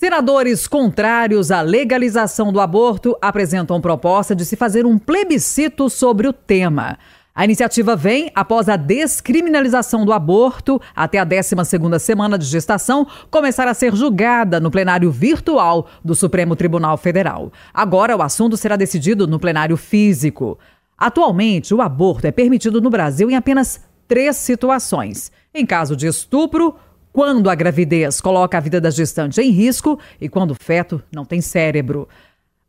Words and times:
Senadores 0.00 0.66
contrários 0.66 1.50
à 1.50 1.60
legalização 1.60 2.50
do 2.50 2.58
aborto 2.58 3.14
apresentam 3.20 3.82
proposta 3.82 4.34
de 4.34 4.46
se 4.46 4.56
fazer 4.56 4.86
um 4.86 4.98
plebiscito 4.98 5.90
sobre 5.90 6.26
o 6.26 6.32
tema. 6.32 6.96
A 7.34 7.44
iniciativa 7.44 7.94
vem 7.94 8.32
após 8.34 8.70
a 8.70 8.76
descriminalização 8.76 10.06
do 10.06 10.14
aborto 10.14 10.80
até 10.96 11.18
a 11.18 11.26
12ª 11.26 11.98
semana 11.98 12.38
de 12.38 12.46
gestação 12.46 13.06
começar 13.30 13.68
a 13.68 13.74
ser 13.74 13.94
julgada 13.94 14.58
no 14.58 14.70
plenário 14.70 15.10
virtual 15.10 15.86
do 16.02 16.14
Supremo 16.14 16.56
Tribunal 16.56 16.96
Federal. 16.96 17.52
Agora 17.74 18.16
o 18.16 18.22
assunto 18.22 18.56
será 18.56 18.76
decidido 18.76 19.26
no 19.26 19.38
plenário 19.38 19.76
físico. 19.76 20.58
Atualmente, 20.96 21.74
o 21.74 21.82
aborto 21.82 22.26
é 22.26 22.32
permitido 22.32 22.80
no 22.80 22.88
Brasil 22.88 23.30
em 23.30 23.36
apenas 23.36 23.84
três 24.08 24.36
situações: 24.36 25.30
em 25.54 25.66
caso 25.66 25.94
de 25.94 26.06
estupro, 26.06 26.74
quando 27.12 27.50
a 27.50 27.54
gravidez 27.54 28.20
coloca 28.20 28.56
a 28.56 28.60
vida 28.60 28.80
da 28.80 28.90
gestante 28.90 29.40
em 29.40 29.50
risco 29.50 29.98
e 30.20 30.28
quando 30.28 30.52
o 30.52 30.56
feto 30.58 31.02
não 31.12 31.24
tem 31.24 31.40
cérebro. 31.40 32.08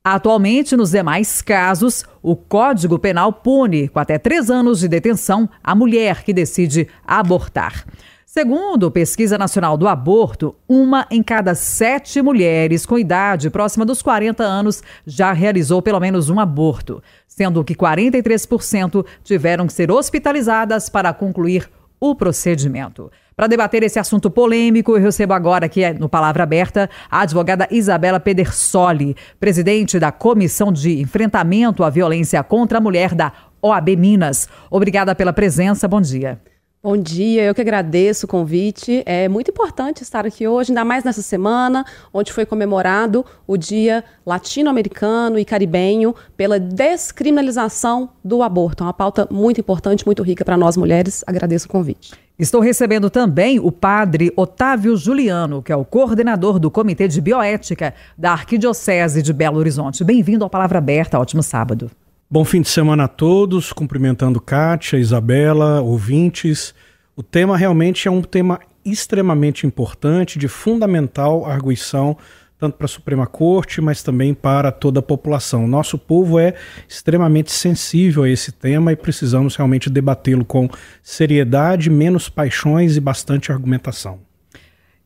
Atualmente, 0.04 0.76
nos 0.76 0.92
demais 0.92 1.44
casos, 1.44 2.04
o 2.24 2.36
Código 2.36 2.98
Penal 2.98 3.32
pune 3.32 3.88
com 3.88 4.00
até 4.00 4.18
três 4.18 4.50
anos 4.50 4.80
de 4.80 4.88
detenção 4.88 5.48
a 5.64 5.76
mulher 5.76 6.24
que 6.24 6.34
decide 6.34 6.88
abortar. 7.06 7.86
Segundo 8.34 8.90
Pesquisa 8.90 9.38
Nacional 9.38 9.76
do 9.76 9.90
Aborto, 9.90 10.56
uma 10.68 11.06
em 11.12 11.22
cada 11.22 11.54
sete 11.54 12.22
mulheres 12.22 12.86
com 12.86 12.98
idade 12.98 13.50
próxima 13.50 13.86
dos 13.86 14.02
40 14.02 14.42
anos 14.42 14.82
já 15.06 15.34
realizou 15.34 15.82
pelo 15.82 16.00
menos 16.00 16.30
um 16.30 16.40
aborto, 16.40 17.04
sendo 17.28 17.62
que 17.62 17.76
43% 17.76 19.06
tiveram 19.22 19.68
que 19.68 19.74
ser 19.74 19.92
hospitalizadas 19.92 20.88
para 20.88 21.14
concluir 21.14 21.70
o 22.00 22.16
procedimento. 22.16 23.12
Para 23.42 23.48
debater 23.48 23.82
esse 23.82 23.98
assunto 23.98 24.30
polêmico, 24.30 24.96
eu 24.96 25.02
recebo 25.02 25.34
agora 25.34 25.66
aqui 25.66 25.82
no 25.94 26.08
Palavra 26.08 26.44
Aberta 26.44 26.88
a 27.10 27.22
advogada 27.22 27.68
Isabela 27.72 28.20
Pedersoli, 28.20 29.16
presidente 29.40 29.98
da 29.98 30.12
Comissão 30.12 30.72
de 30.72 31.02
Enfrentamento 31.02 31.84
à 31.84 31.90
Violência 31.90 32.44
contra 32.44 32.78
a 32.78 32.82
Mulher 32.82 33.16
da 33.16 33.34
OAB 33.60 33.96
Minas. 33.98 34.48
Obrigada 34.70 35.16
pela 35.16 35.34
presença, 35.34 35.88
bom 35.88 36.00
dia. 36.00 36.40
Bom 36.84 36.96
dia, 36.96 37.44
eu 37.44 37.56
que 37.56 37.62
agradeço 37.62 38.28
o 38.28 38.30
convite. 38.30 39.02
É 39.08 39.28
muito 39.28 39.50
importante 39.50 40.04
estar 40.04 40.24
aqui 40.24 40.48
hoje, 40.48 40.72
ainda 40.72 40.86
mais 40.86 41.04
nessa 41.04 41.24
semana, 41.24 41.84
onde 42.14 42.32
foi 42.32 42.46
comemorado 42.46 43.26
o 43.48 43.58
Dia 43.58 44.04
Latino-Americano 44.24 45.40
e 45.40 45.46
Caribenho 45.46 46.14
pela 46.38 46.60
descriminalização 46.60 48.10
do 48.24 48.44
aborto. 48.44 48.84
É 48.84 48.86
uma 48.88 48.94
pauta 48.94 49.28
muito 49.32 49.60
importante, 49.60 50.06
muito 50.06 50.22
rica 50.22 50.46
para 50.46 50.58
nós 50.58 50.78
mulheres. 50.78 51.24
Agradeço 51.26 51.68
o 51.68 51.70
convite. 51.70 52.14
Estou 52.40 52.62
recebendo 52.62 53.10
também 53.10 53.60
o 53.60 53.72
padre 53.72 54.32
Otávio 54.36 54.98
Juliano, 54.98 55.62
que 55.62 55.72
é 55.72 55.76
o 55.76 55.86
coordenador 55.86 56.58
do 56.58 56.72
Comitê 56.72 57.08
de 57.08 57.22
Bioética 57.22 57.94
da 58.18 58.32
Arquidiocese 58.32 59.22
de 59.22 59.32
Belo 59.32 59.58
Horizonte. 59.58 60.04
Bem-vindo 60.04 60.44
ao 60.44 60.50
Palavra 60.50 60.80
Aberta, 60.80 61.20
ótimo 61.20 61.44
sábado. 61.44 61.92
Bom 62.30 62.44
fim 62.46 62.62
de 62.62 62.70
semana 62.70 63.04
a 63.04 63.08
todos, 63.08 63.74
cumprimentando 63.74 64.40
Kátia, 64.40 64.98
Isabela, 64.98 65.82
ouvintes. 65.82 66.74
O 67.16 67.22
tema 67.22 67.58
realmente 67.58 68.08
é 68.08 68.12
um 68.12 68.22
tema 68.22 68.60
extremamente 68.84 69.68
importante, 69.68 70.40
de 70.40 70.48
fundamental 70.48 71.46
arguição, 71.46 72.18
tanto 72.62 72.78
para 72.78 72.86
a 72.86 72.88
Suprema 72.88 73.26
Corte, 73.26 73.82
mas 73.82 74.04
também 74.04 74.36
para 74.36 74.72
toda 74.72 75.00
a 75.00 75.02
população. 75.02 75.68
Nosso 75.68 75.98
povo 75.98 76.38
é 76.38 76.54
extremamente 76.88 77.52
sensível 77.52 78.22
a 78.22 78.30
esse 78.30 78.52
tema 78.52 78.92
e 78.92 78.96
precisamos 78.96 79.56
realmente 79.56 79.90
debatê-lo 79.90 80.46
com 80.46 80.70
seriedade, 81.02 81.90
menos 81.90 82.30
paixões 82.30 82.96
e 82.96 83.00
bastante 83.00 83.52
argumentação. 83.52 84.20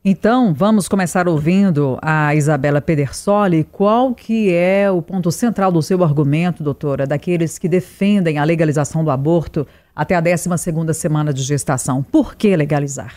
Então, 0.03 0.53
vamos 0.53 0.89
começar 0.89 1.29
ouvindo 1.29 1.97
a 2.01 2.35
Isabela 2.35 2.81
Pedersoli. 2.81 3.63
Qual 3.63 4.13
que 4.13 4.53
é 4.53 4.91
o 4.91 5.01
ponto 5.01 5.31
central 5.31 5.71
do 5.71 5.81
seu 5.81 6.03
argumento, 6.03 6.61
doutora, 6.61 7.07
daqueles 7.07 7.57
que 7.57 7.69
defendem 7.69 8.37
a 8.37 8.43
legalização 8.43 9.01
do 9.01 9.09
aborto 9.09 9.65
até 9.95 10.13
a 10.13 10.21
12ª 10.21 10.93
semana 10.93 11.33
de 11.33 11.41
gestação? 11.41 12.03
Por 12.03 12.35
que 12.35 12.53
legalizar? 12.53 13.15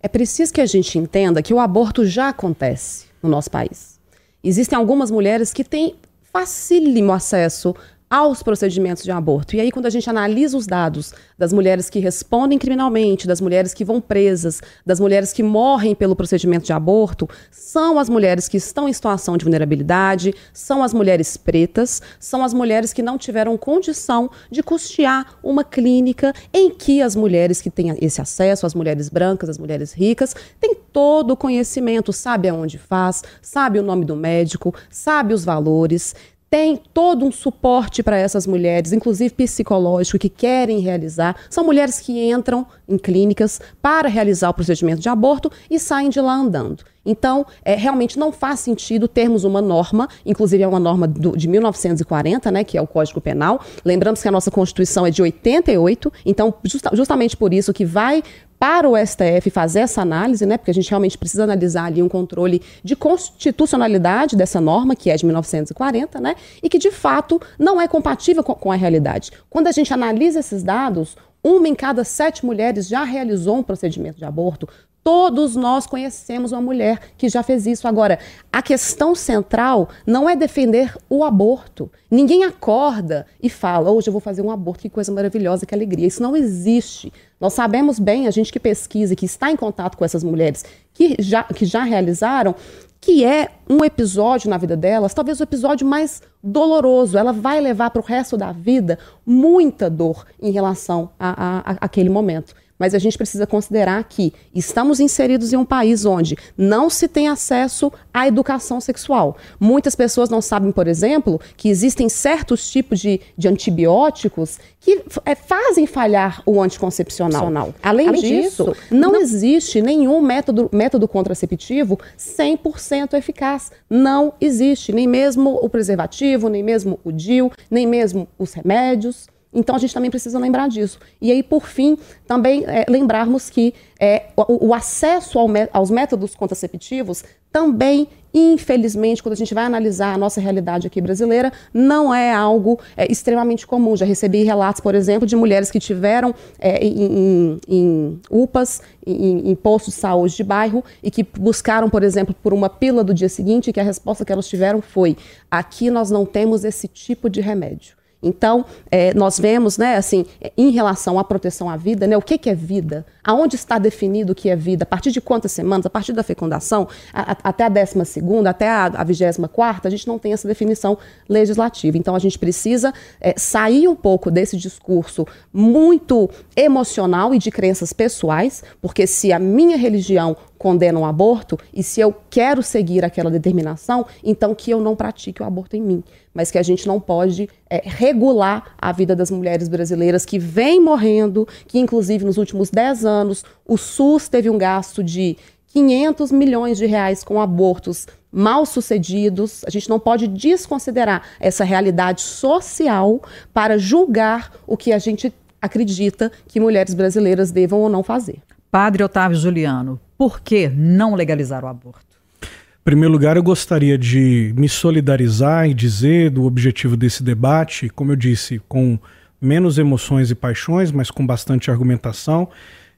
É 0.00 0.06
preciso 0.06 0.54
que 0.54 0.60
a 0.60 0.66
gente 0.66 0.96
entenda 0.96 1.42
que 1.42 1.52
o 1.52 1.58
aborto 1.58 2.06
já 2.06 2.28
acontece 2.28 3.09
no 3.22 3.28
nosso 3.28 3.50
país. 3.50 3.98
Existem 4.42 4.76
algumas 4.76 5.10
mulheres 5.10 5.52
que 5.52 5.64
têm 5.64 5.96
facílimo 6.32 7.12
acesso 7.12 7.74
aos 8.10 8.42
procedimentos 8.42 9.04
de 9.04 9.12
aborto. 9.12 9.54
E 9.54 9.60
aí, 9.60 9.70
quando 9.70 9.86
a 9.86 9.90
gente 9.90 10.10
analisa 10.10 10.56
os 10.58 10.66
dados 10.66 11.14
das 11.38 11.52
mulheres 11.52 11.88
que 11.88 12.00
respondem 12.00 12.58
criminalmente, 12.58 13.24
das 13.24 13.40
mulheres 13.40 13.72
que 13.72 13.84
vão 13.84 14.00
presas, 14.00 14.60
das 14.84 14.98
mulheres 14.98 15.32
que 15.32 15.44
morrem 15.44 15.94
pelo 15.94 16.16
procedimento 16.16 16.66
de 16.66 16.72
aborto, 16.72 17.28
são 17.52 18.00
as 18.00 18.08
mulheres 18.08 18.48
que 18.48 18.56
estão 18.56 18.88
em 18.88 18.92
situação 18.92 19.36
de 19.36 19.44
vulnerabilidade, 19.44 20.34
são 20.52 20.82
as 20.82 20.92
mulheres 20.92 21.36
pretas, 21.36 22.02
são 22.18 22.42
as 22.42 22.52
mulheres 22.52 22.92
que 22.92 23.00
não 23.00 23.16
tiveram 23.16 23.56
condição 23.56 24.28
de 24.50 24.60
custear 24.60 25.38
uma 25.40 25.62
clínica 25.62 26.34
em 26.52 26.68
que 26.68 27.00
as 27.00 27.14
mulheres 27.14 27.60
que 27.60 27.70
têm 27.70 27.96
esse 28.00 28.20
acesso, 28.20 28.66
as 28.66 28.74
mulheres 28.74 29.08
brancas, 29.08 29.48
as 29.48 29.58
mulheres 29.58 29.92
ricas, 29.92 30.34
têm 30.58 30.74
todo 30.92 31.30
o 31.30 31.36
conhecimento, 31.36 32.12
sabe 32.12 32.48
aonde 32.48 32.76
faz, 32.76 33.22
sabe 33.40 33.78
o 33.78 33.84
nome 33.84 34.04
do 34.04 34.16
médico, 34.16 34.74
sabe 34.90 35.32
os 35.32 35.44
valores, 35.44 36.12
tem 36.50 36.76
todo 36.92 37.24
um 37.24 37.30
suporte 37.30 38.02
para 38.02 38.18
essas 38.18 38.44
mulheres, 38.44 38.92
inclusive 38.92 39.32
psicológico, 39.32 40.18
que 40.18 40.28
querem 40.28 40.80
realizar. 40.80 41.36
São 41.48 41.64
mulheres 41.64 42.00
que 42.00 42.28
entram 42.28 42.66
em 42.88 42.98
clínicas 42.98 43.60
para 43.80 44.08
realizar 44.08 44.50
o 44.50 44.54
procedimento 44.54 45.00
de 45.00 45.08
aborto 45.08 45.50
e 45.70 45.78
saem 45.78 46.10
de 46.10 46.20
lá 46.20 46.34
andando. 46.34 46.84
Então, 47.06 47.46
é, 47.64 47.76
realmente 47.76 48.18
não 48.18 48.32
faz 48.32 48.60
sentido 48.60 49.06
termos 49.06 49.44
uma 49.44 49.62
norma, 49.62 50.08
inclusive 50.26 50.62
é 50.62 50.66
uma 50.66 50.80
norma 50.80 51.06
do, 51.06 51.36
de 51.36 51.48
1940, 51.48 52.50
né, 52.50 52.64
que 52.64 52.76
é 52.76 52.82
o 52.82 52.86
Código 52.86 53.20
Penal. 53.20 53.60
Lembramos 53.84 54.20
que 54.20 54.28
a 54.28 54.32
nossa 54.32 54.50
Constituição 54.50 55.06
é 55.06 55.10
de 55.10 55.22
88, 55.22 56.12
então, 56.26 56.52
justa, 56.64 56.90
justamente 56.92 57.36
por 57.36 57.54
isso 57.54 57.72
que 57.72 57.84
vai 57.84 58.22
para 58.60 58.86
o 58.86 58.94
STF 58.94 59.48
fazer 59.48 59.80
essa 59.80 60.02
análise, 60.02 60.44
né, 60.44 60.58
porque 60.58 60.70
a 60.70 60.74
gente 60.74 60.90
realmente 60.90 61.16
precisa 61.16 61.44
analisar 61.44 61.86
ali 61.86 62.02
um 62.02 62.10
controle 62.10 62.60
de 62.84 62.94
constitucionalidade 62.94 64.36
dessa 64.36 64.60
norma, 64.60 64.94
que 64.94 65.08
é 65.08 65.16
de 65.16 65.24
1940, 65.24 66.20
né, 66.20 66.34
e 66.62 66.68
que 66.68 66.78
de 66.78 66.90
fato 66.90 67.40
não 67.58 67.80
é 67.80 67.88
compatível 67.88 68.44
com, 68.44 68.54
com 68.54 68.70
a 68.70 68.76
realidade. 68.76 69.32
Quando 69.48 69.68
a 69.68 69.72
gente 69.72 69.94
analisa 69.94 70.40
esses 70.40 70.62
dados, 70.62 71.16
uma 71.42 71.66
em 71.66 71.74
cada 71.74 72.04
sete 72.04 72.44
mulheres 72.44 72.86
já 72.86 73.02
realizou 73.02 73.56
um 73.56 73.62
procedimento 73.62 74.18
de 74.18 74.26
aborto. 74.26 74.68
Todos 75.02 75.56
nós 75.56 75.86
conhecemos 75.86 76.52
uma 76.52 76.60
mulher 76.60 77.00
que 77.16 77.28
já 77.28 77.42
fez 77.42 77.66
isso. 77.66 77.88
Agora, 77.88 78.18
a 78.52 78.60
questão 78.60 79.14
central 79.14 79.88
não 80.06 80.28
é 80.28 80.36
defender 80.36 80.94
o 81.08 81.24
aborto. 81.24 81.90
Ninguém 82.10 82.44
acorda 82.44 83.26
e 83.42 83.48
fala, 83.48 83.90
hoje 83.90 84.08
eu 84.08 84.12
vou 84.12 84.20
fazer 84.20 84.42
um 84.42 84.50
aborto, 84.50 84.82
que 84.82 84.90
coisa 84.90 85.10
maravilhosa, 85.10 85.64
que 85.64 85.74
alegria. 85.74 86.06
Isso 86.06 86.22
não 86.22 86.36
existe. 86.36 87.10
Nós 87.40 87.54
sabemos 87.54 87.98
bem, 87.98 88.26
a 88.26 88.30
gente 88.30 88.52
que 88.52 88.60
pesquisa, 88.60 89.16
que 89.16 89.24
está 89.24 89.50
em 89.50 89.56
contato 89.56 89.96
com 89.96 90.04
essas 90.04 90.22
mulheres 90.22 90.64
que 90.92 91.16
já, 91.18 91.44
que 91.44 91.64
já 91.64 91.82
realizaram, 91.82 92.54
que 93.00 93.24
é 93.24 93.48
um 93.68 93.82
episódio 93.82 94.50
na 94.50 94.58
vida 94.58 94.76
delas, 94.76 95.14
talvez 95.14 95.40
o 95.40 95.42
episódio 95.42 95.86
mais 95.86 96.20
doloroso. 96.42 97.16
Ela 97.16 97.32
vai 97.32 97.58
levar 97.58 97.90
para 97.90 98.02
o 98.02 98.04
resto 98.04 98.36
da 98.36 98.52
vida 98.52 98.98
muita 99.24 99.88
dor 99.88 100.26
em 100.38 100.50
relação 100.50 101.08
a, 101.18 101.30
a, 101.30 101.58
a 101.72 101.76
aquele 101.80 102.10
momento 102.10 102.54
mas 102.80 102.94
a 102.94 102.98
gente 102.98 103.18
precisa 103.18 103.46
considerar 103.46 104.02
que 104.04 104.32
estamos 104.54 104.98
inseridos 104.98 105.52
em 105.52 105.56
um 105.56 105.64
país 105.66 106.06
onde 106.06 106.36
não 106.56 106.88
se 106.88 107.06
tem 107.06 107.28
acesso 107.28 107.92
à 108.12 108.26
educação 108.26 108.80
sexual. 108.80 109.36
Muitas 109.60 109.94
pessoas 109.94 110.30
não 110.30 110.40
sabem, 110.40 110.72
por 110.72 110.88
exemplo, 110.88 111.38
que 111.58 111.68
existem 111.68 112.08
certos 112.08 112.70
tipos 112.70 112.98
de, 112.98 113.20
de 113.36 113.46
antibióticos 113.46 114.58
que 114.80 115.02
é, 115.26 115.34
fazem 115.34 115.86
falhar 115.86 116.42
o 116.46 116.60
anticoncepcional. 116.60 117.52
Além, 117.82 118.08
Além 118.08 118.20
disso, 118.22 118.64
disso 118.64 118.76
não, 118.90 119.12
não, 119.12 119.20
existe 119.20 119.82
nenhum 119.82 120.22
método, 120.22 120.70
método 120.72 121.06
contraceptivo 121.06 121.98
100% 122.18 123.12
eficaz. 123.12 123.70
Não 123.90 124.32
existe, 124.40 124.92
nem 124.92 125.06
mesmo 125.06 125.58
o 125.62 125.68
preservativo, 125.68 126.48
nem 126.48 126.62
mesmo 126.62 126.98
o 127.04 127.12
DIU, 127.12 127.52
nem 127.70 127.86
mesmo 127.86 128.26
os 128.38 128.54
remédios. 128.54 129.28
Então 129.52 129.74
a 129.74 129.78
gente 129.78 129.92
também 129.92 130.10
precisa 130.10 130.38
lembrar 130.38 130.68
disso. 130.68 130.98
E 131.20 131.30
aí, 131.32 131.42
por 131.42 131.66
fim, 131.66 131.98
também 132.26 132.64
é, 132.66 132.86
lembrarmos 132.88 133.50
que 133.50 133.74
é, 133.98 134.26
o, 134.36 134.68
o, 134.68 134.74
acesso 134.74 135.38
ao, 135.38 135.48
aos 135.72 135.90
métodos 135.90 136.34
contraceptivos 136.34 137.24
também, 137.52 138.06
infelizmente, 138.32 139.20
quando 139.20 139.32
a 139.32 139.36
gente 139.36 139.52
vai 139.52 139.64
analisar 139.64 140.14
a 140.14 140.18
nossa 140.18 140.40
realidade 140.40 140.86
aqui 140.86 141.00
brasileira, 141.00 141.52
não 141.74 142.14
é 142.14 142.32
algo 142.32 142.78
é, 142.96 143.10
extremamente 143.10 143.66
comum. 143.66 143.96
Já 143.96 144.06
recebi 144.06 144.44
relatos, 144.44 144.80
por 144.80 144.94
exemplo, 144.94 145.26
de 145.26 145.34
mulheres 145.34 145.68
que 145.68 145.80
tiveram 145.80 146.32
é, 146.60 146.78
em, 146.78 147.02
em, 147.02 147.60
em, 147.68 148.20
UPAs, 148.30 148.80
em, 149.04 149.50
em 149.50 149.54
postos 149.56 149.94
de 149.94 150.00
saúde 150.00 150.36
de 150.36 150.44
bairro, 150.44 150.84
e 151.02 151.10
que 151.10 151.24
buscaram, 151.24 151.90
por 151.90 152.04
exemplo, 152.04 152.32
por 152.40 152.54
uma 152.54 152.70
pílula 152.70 153.02
do 153.02 153.12
dia 153.12 153.28
seguinte, 153.28 153.70
e 153.70 153.72
que 153.72 153.80
a 153.80 153.84
resposta 153.84 154.24
que 154.24 154.32
elas 154.32 154.46
tiveram 154.46 154.80
foi: 154.80 155.16
aqui 155.50 155.90
nós 155.90 156.08
não 156.08 156.24
temos 156.24 156.64
esse 156.64 156.86
tipo 156.86 157.28
de 157.28 157.40
remédio. 157.40 157.99
Então, 158.22 158.66
é, 158.90 159.14
nós 159.14 159.38
vemos, 159.38 159.78
né, 159.78 159.96
assim, 159.96 160.26
em 160.56 160.70
relação 160.70 161.18
à 161.18 161.24
proteção 161.24 161.70
à 161.70 161.76
vida, 161.76 162.06
né, 162.06 162.16
o 162.16 162.22
que, 162.22 162.36
que 162.36 162.50
é 162.50 162.54
vida? 162.54 163.06
Aonde 163.24 163.56
está 163.56 163.78
definido 163.78 164.32
o 164.32 164.34
que 164.34 164.50
é 164.50 164.56
vida? 164.56 164.82
A 164.82 164.86
partir 164.86 165.10
de 165.10 165.20
quantas 165.20 165.52
semanas? 165.52 165.86
A 165.86 165.90
partir 165.90 166.12
da 166.12 166.22
fecundação? 166.22 166.88
A, 167.12 167.32
a, 167.32 167.36
até 167.44 167.64
a 167.64 167.68
décima 167.68 168.04
segunda, 168.04 168.50
até 168.50 168.68
a 168.68 169.04
vigésima 169.04 169.48
quarta, 169.48 169.88
a 169.88 169.90
gente 169.90 170.06
não 170.06 170.18
tem 170.18 170.32
essa 170.32 170.46
definição 170.46 170.98
legislativa. 171.28 171.96
Então, 171.96 172.14
a 172.14 172.18
gente 172.18 172.38
precisa 172.38 172.92
é, 173.20 173.34
sair 173.36 173.88
um 173.88 173.96
pouco 173.96 174.30
desse 174.30 174.56
discurso 174.56 175.26
muito 175.52 176.28
emocional 176.54 177.34
e 177.34 177.38
de 177.38 177.50
crenças 177.50 177.92
pessoais, 177.92 178.62
porque 178.80 179.06
se 179.06 179.32
a 179.32 179.38
minha 179.38 179.76
religião 179.76 180.36
condena 180.60 181.00
o 181.00 181.06
aborto 181.06 181.58
e 181.72 181.82
se 181.82 182.02
eu 182.02 182.14
quero 182.28 182.62
seguir 182.62 183.02
aquela 183.02 183.30
determinação, 183.30 184.04
então 184.22 184.54
que 184.54 184.70
eu 184.70 184.78
não 184.78 184.94
pratique 184.94 185.42
o 185.42 185.46
aborto 185.46 185.74
em 185.74 185.80
mim. 185.80 186.04
Mas 186.34 186.50
que 186.50 186.58
a 186.58 186.62
gente 186.62 186.86
não 186.86 187.00
pode 187.00 187.48
é, 187.70 187.80
regular 187.82 188.74
a 188.76 188.92
vida 188.92 189.16
das 189.16 189.30
mulheres 189.30 189.68
brasileiras 189.68 190.26
que 190.26 190.38
vêm 190.38 190.78
morrendo, 190.78 191.48
que 191.66 191.78
inclusive 191.78 192.26
nos 192.26 192.36
últimos 192.36 192.68
10 192.68 193.06
anos 193.06 193.42
o 193.66 193.78
SUS 193.78 194.28
teve 194.28 194.50
um 194.50 194.58
gasto 194.58 195.02
de 195.02 195.38
500 195.68 196.30
milhões 196.30 196.76
de 196.76 196.84
reais 196.84 197.24
com 197.24 197.40
abortos 197.40 198.06
mal 198.30 198.66
sucedidos. 198.66 199.64
A 199.66 199.70
gente 199.70 199.88
não 199.88 199.98
pode 199.98 200.28
desconsiderar 200.28 201.22
essa 201.40 201.64
realidade 201.64 202.20
social 202.20 203.22
para 203.54 203.78
julgar 203.78 204.52
o 204.66 204.76
que 204.76 204.92
a 204.92 204.98
gente 204.98 205.32
acredita 205.58 206.30
que 206.46 206.60
mulheres 206.60 206.92
brasileiras 206.92 207.50
devam 207.50 207.80
ou 207.80 207.88
não 207.88 208.02
fazer. 208.02 208.42
Padre 208.70 209.02
Otávio 209.02 209.36
Juliano, 209.36 209.98
por 210.16 210.40
que 210.40 210.68
não 210.68 211.16
legalizar 211.16 211.64
o 211.64 211.66
aborto? 211.66 212.16
Em 212.40 212.84
primeiro 212.84 213.12
lugar, 213.12 213.36
eu 213.36 213.42
gostaria 213.42 213.98
de 213.98 214.54
me 214.56 214.68
solidarizar 214.68 215.68
e 215.68 215.74
dizer 215.74 216.30
do 216.30 216.44
objetivo 216.44 216.96
desse 216.96 217.24
debate, 217.24 217.88
como 217.88 218.12
eu 218.12 218.16
disse, 218.16 218.60
com 218.68 218.96
menos 219.40 219.76
emoções 219.76 220.30
e 220.30 220.36
paixões, 220.36 220.92
mas 220.92 221.10
com 221.10 221.26
bastante 221.26 221.68
argumentação. 221.68 222.48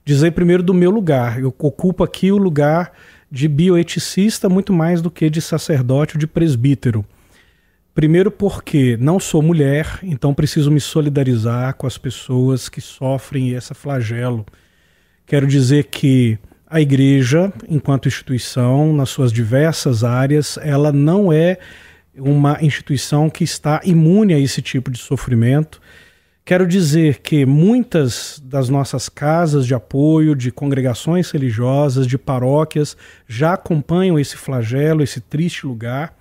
Dizer 0.05 0.33
primeiro 0.33 0.63
do 0.63 0.75
meu 0.75 0.91
lugar. 0.91 1.41
Eu 1.41 1.49
ocupo 1.49 2.05
aqui 2.05 2.31
o 2.31 2.37
lugar 2.37 2.93
de 3.31 3.49
bioeticista 3.49 4.51
muito 4.51 4.75
mais 4.75 5.01
do 5.01 5.11
que 5.11 5.31
de 5.31 5.41
sacerdote 5.41 6.17
ou 6.17 6.21
de 6.21 6.27
presbítero. 6.27 7.03
Primeiro 7.95 8.31
porque 8.31 8.99
não 9.01 9.19
sou 9.19 9.41
mulher, 9.41 10.01
então 10.03 10.35
preciso 10.35 10.71
me 10.71 10.81
solidarizar 10.81 11.75
com 11.77 11.87
as 11.87 11.97
pessoas 11.97 12.69
que 12.69 12.81
sofrem 12.81 13.53
esse 13.53 13.73
flagelo 13.73 14.45
Quero 15.32 15.46
dizer 15.46 15.84
que 15.84 16.38
a 16.69 16.79
igreja, 16.79 17.50
enquanto 17.67 18.06
instituição, 18.06 18.93
nas 18.93 19.08
suas 19.08 19.32
diversas 19.32 20.05
áreas, 20.05 20.58
ela 20.61 20.93
não 20.93 21.32
é 21.32 21.56
uma 22.14 22.58
instituição 22.61 23.31
que 23.31 23.43
está 23.43 23.81
imune 23.82 24.34
a 24.34 24.38
esse 24.38 24.61
tipo 24.61 24.90
de 24.90 24.99
sofrimento. 24.99 25.81
Quero 26.44 26.67
dizer 26.67 27.20
que 27.20 27.46
muitas 27.46 28.43
das 28.44 28.69
nossas 28.69 29.08
casas 29.08 29.67
de 29.67 29.75
apoio, 29.75 30.37
de 30.37 30.52
congregações 30.52 31.31
religiosas, 31.31 32.06
de 32.06 32.19
paróquias, 32.19 32.94
já 33.26 33.55
acompanham 33.55 34.19
esse 34.19 34.37
flagelo, 34.37 35.02
esse 35.02 35.19
triste 35.19 35.67
lugar. 35.67 36.14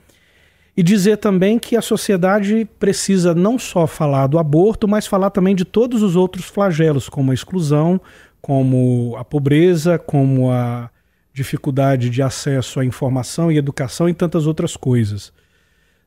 E 0.75 0.81
dizer 0.81 1.17
também 1.17 1.59
que 1.59 1.75
a 1.75 1.81
sociedade 1.81 2.65
precisa 2.79 3.35
não 3.35 3.59
só 3.59 3.85
falar 3.85 4.27
do 4.27 4.39
aborto, 4.39 4.87
mas 4.87 5.05
falar 5.05 5.31
também 5.31 5.53
de 5.53 5.65
todos 5.65 6.01
os 6.01 6.15
outros 6.15 6.45
flagelos, 6.45 7.09
como 7.09 7.31
a 7.31 7.33
exclusão, 7.33 7.99
como 8.41 9.15
a 9.17 9.23
pobreza, 9.23 9.99
como 9.99 10.51
a 10.51 10.89
dificuldade 11.33 12.09
de 12.09 12.21
acesso 12.21 12.79
à 12.79 12.85
informação 12.85 13.51
e 13.51 13.57
educação 13.57 14.09
e 14.09 14.13
tantas 14.13 14.47
outras 14.47 14.75
coisas. 14.75 15.31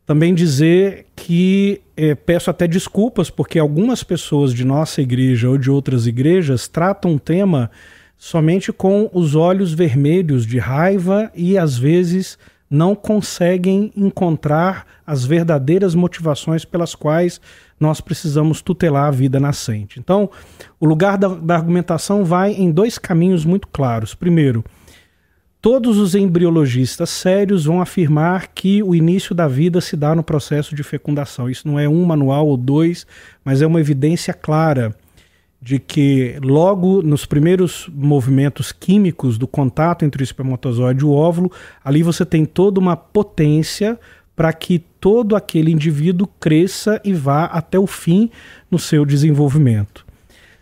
Também 0.07 0.35
dizer 0.35 1.07
que 1.17 1.81
é, 1.97 2.15
peço 2.15 2.51
até 2.51 2.67
desculpas, 2.67 3.31
porque 3.31 3.59
algumas 3.59 4.03
pessoas 4.03 4.53
de 4.53 4.65
nossa 4.65 5.01
igreja 5.01 5.49
ou 5.49 5.57
de 5.57 5.71
outras 5.71 6.07
igrejas 6.07 6.69
tratam 6.69 7.15
o 7.15 7.21
tema 7.21 7.71
somente 8.19 8.73
com 8.73 9.09
os 9.13 9.35
olhos 9.35 9.73
vermelhos 9.73 10.47
de 10.47 10.59
raiva 10.59 11.31
e 11.35 11.57
às 11.57 11.79
vezes 11.79 12.39
não 12.75 12.95
conseguem 12.95 13.93
encontrar 13.97 14.85
as 15.07 15.25
verdadeiras 15.25 15.95
motivações 15.95 16.65
pelas 16.65 16.95
quais 16.95 17.41
nós 17.79 18.01
precisamos 18.01 18.61
tutelar 18.61 19.07
a 19.07 19.11
vida 19.13 19.39
nascente. 19.39 20.01
Então, 20.01 20.29
o 20.81 20.87
lugar 20.87 21.17
da, 21.17 21.29
da 21.29 21.55
argumentação 21.55 22.25
vai 22.25 22.53
em 22.53 22.71
dois 22.71 22.99
caminhos 22.99 23.45
muito 23.45 23.69
claros. 23.69 24.15
Primeiro, 24.15 24.65
todos 25.61 25.99
os 25.99 26.15
embriologistas 26.15 27.11
sérios 27.11 27.65
vão 27.65 27.81
afirmar 27.81 28.49
que 28.49 28.83
o 28.83 28.95
início 28.95 29.35
da 29.35 29.47
vida 29.47 29.81
se 29.81 29.97
dá 29.97 30.15
no 30.15 30.25
processo 30.25 30.75
de 30.75 30.83
fecundação. 30.83 31.49
Isso 31.49 31.69
não 31.69 31.79
é 31.79 31.89
um 31.89 32.05
manual 32.05 32.49
ou 32.49 32.57
dois, 32.57 33.07
mas 33.45 33.63
é 33.63 33.67
uma 33.67 33.81
evidência 33.81 34.35
clara 34.35 34.95
de 35.65 35.79
que 35.79 36.37
logo 36.43 37.01
nos 37.01 37.25
primeiros 37.25 37.89
movimentos 37.91 38.71
químicos 38.71 39.39
do 39.39 39.49
contato 39.49 40.05
entre 40.05 40.23
o 40.23 40.23
espermatozoide 40.23 41.01
e 41.01 41.07
o 41.07 41.11
óvulo, 41.11 41.51
ali 41.83 42.03
você 42.03 42.23
tem 42.27 42.45
toda 42.45 42.79
uma 42.79 42.95
potência 42.95 43.99
para 44.37 44.53
que 44.53 44.79
todo 45.01 45.35
aquele 45.35 45.73
indivíduo 45.73 46.29
cresça 46.39 47.01
e 47.03 47.15
vá 47.15 47.47
até 47.47 47.79
o 47.79 47.87
fim 47.87 48.31
no 48.71 48.79
seu 48.79 49.07
desenvolvimento. 49.07 50.05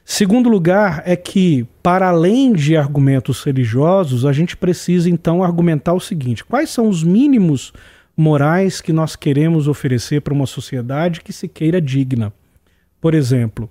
Segundo 0.05 0.49
lugar, 0.49 1.03
é 1.05 1.17
que, 1.17 1.67
para 1.83 2.09
além 2.09 2.53
de 2.53 2.77
argumentos 2.77 3.43
religiosos, 3.43 4.25
a 4.25 4.33
gente 4.33 4.57
precisa 4.57 5.11
então 5.11 5.43
argumentar 5.43 5.95
o 5.95 6.01
seguinte: 6.01 6.45
quais 6.45 6.71
são 6.71 6.89
os 6.89 7.03
mínimos 7.03 7.73
morais 8.17 8.81
que 8.81 8.93
nós 8.93 9.17
queremos 9.17 9.67
oferecer 9.67 10.21
para 10.21 10.33
uma 10.35 10.47
sociedade 10.47 11.23
que 11.23 11.33
se 11.33 11.49
queira 11.49 11.81
digna? 11.81 12.33
Por 13.01 13.15
exemplo, 13.15 13.69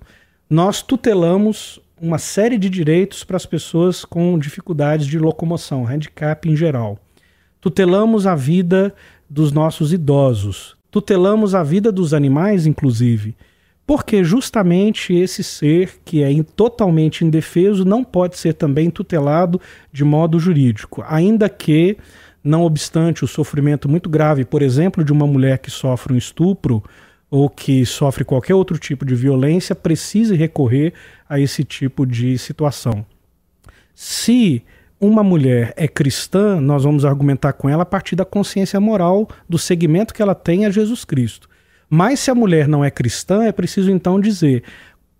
nós 0.52 0.82
tutelamos 0.82 1.80
uma 1.98 2.18
série 2.18 2.58
de 2.58 2.68
direitos 2.68 3.24
para 3.24 3.38
as 3.38 3.46
pessoas 3.46 4.04
com 4.04 4.38
dificuldades 4.38 5.06
de 5.06 5.18
locomoção, 5.18 5.88
handicap 5.88 6.46
em 6.46 6.54
geral. 6.54 6.98
Tutelamos 7.58 8.26
a 8.26 8.34
vida 8.34 8.94
dos 9.30 9.50
nossos 9.50 9.94
idosos. 9.94 10.76
Tutelamos 10.90 11.54
a 11.54 11.62
vida 11.62 11.90
dos 11.90 12.12
animais, 12.12 12.66
inclusive, 12.66 13.34
porque 13.86 14.22
justamente 14.22 15.14
esse 15.14 15.42
ser 15.42 16.02
que 16.04 16.22
é 16.22 16.42
totalmente 16.42 17.24
indefeso 17.24 17.82
não 17.82 18.04
pode 18.04 18.36
ser 18.36 18.52
também 18.52 18.90
tutelado 18.90 19.58
de 19.90 20.04
modo 20.04 20.38
jurídico, 20.38 21.02
ainda 21.08 21.48
que, 21.48 21.96
não 22.44 22.64
obstante 22.64 23.24
o 23.24 23.28
sofrimento 23.28 23.88
muito 23.88 24.10
grave, 24.10 24.44
por 24.44 24.60
exemplo, 24.60 25.02
de 25.02 25.12
uma 25.12 25.26
mulher 25.26 25.60
que 25.60 25.70
sofre 25.70 26.12
um 26.12 26.18
estupro 26.18 26.84
ou 27.32 27.48
que 27.48 27.86
sofre 27.86 28.26
qualquer 28.26 28.54
outro 28.54 28.78
tipo 28.78 29.06
de 29.06 29.14
violência, 29.14 29.74
precise 29.74 30.36
recorrer 30.36 30.92
a 31.26 31.40
esse 31.40 31.64
tipo 31.64 32.04
de 32.04 32.36
situação. 32.36 33.06
Se 33.94 34.62
uma 35.00 35.22
mulher 35.22 35.72
é 35.74 35.88
cristã, 35.88 36.60
nós 36.60 36.84
vamos 36.84 37.06
argumentar 37.06 37.54
com 37.54 37.70
ela 37.70 37.84
a 37.84 37.86
partir 37.86 38.16
da 38.16 38.26
consciência 38.26 38.78
moral 38.78 39.26
do 39.48 39.56
segmento 39.56 40.12
que 40.12 40.20
ela 40.20 40.34
tem 40.34 40.66
a 40.66 40.70
Jesus 40.70 41.06
Cristo. 41.06 41.48
Mas 41.88 42.20
se 42.20 42.30
a 42.30 42.34
mulher 42.34 42.68
não 42.68 42.84
é 42.84 42.90
cristã, 42.90 43.44
é 43.44 43.50
preciso 43.50 43.90
então 43.90 44.20
dizer 44.20 44.62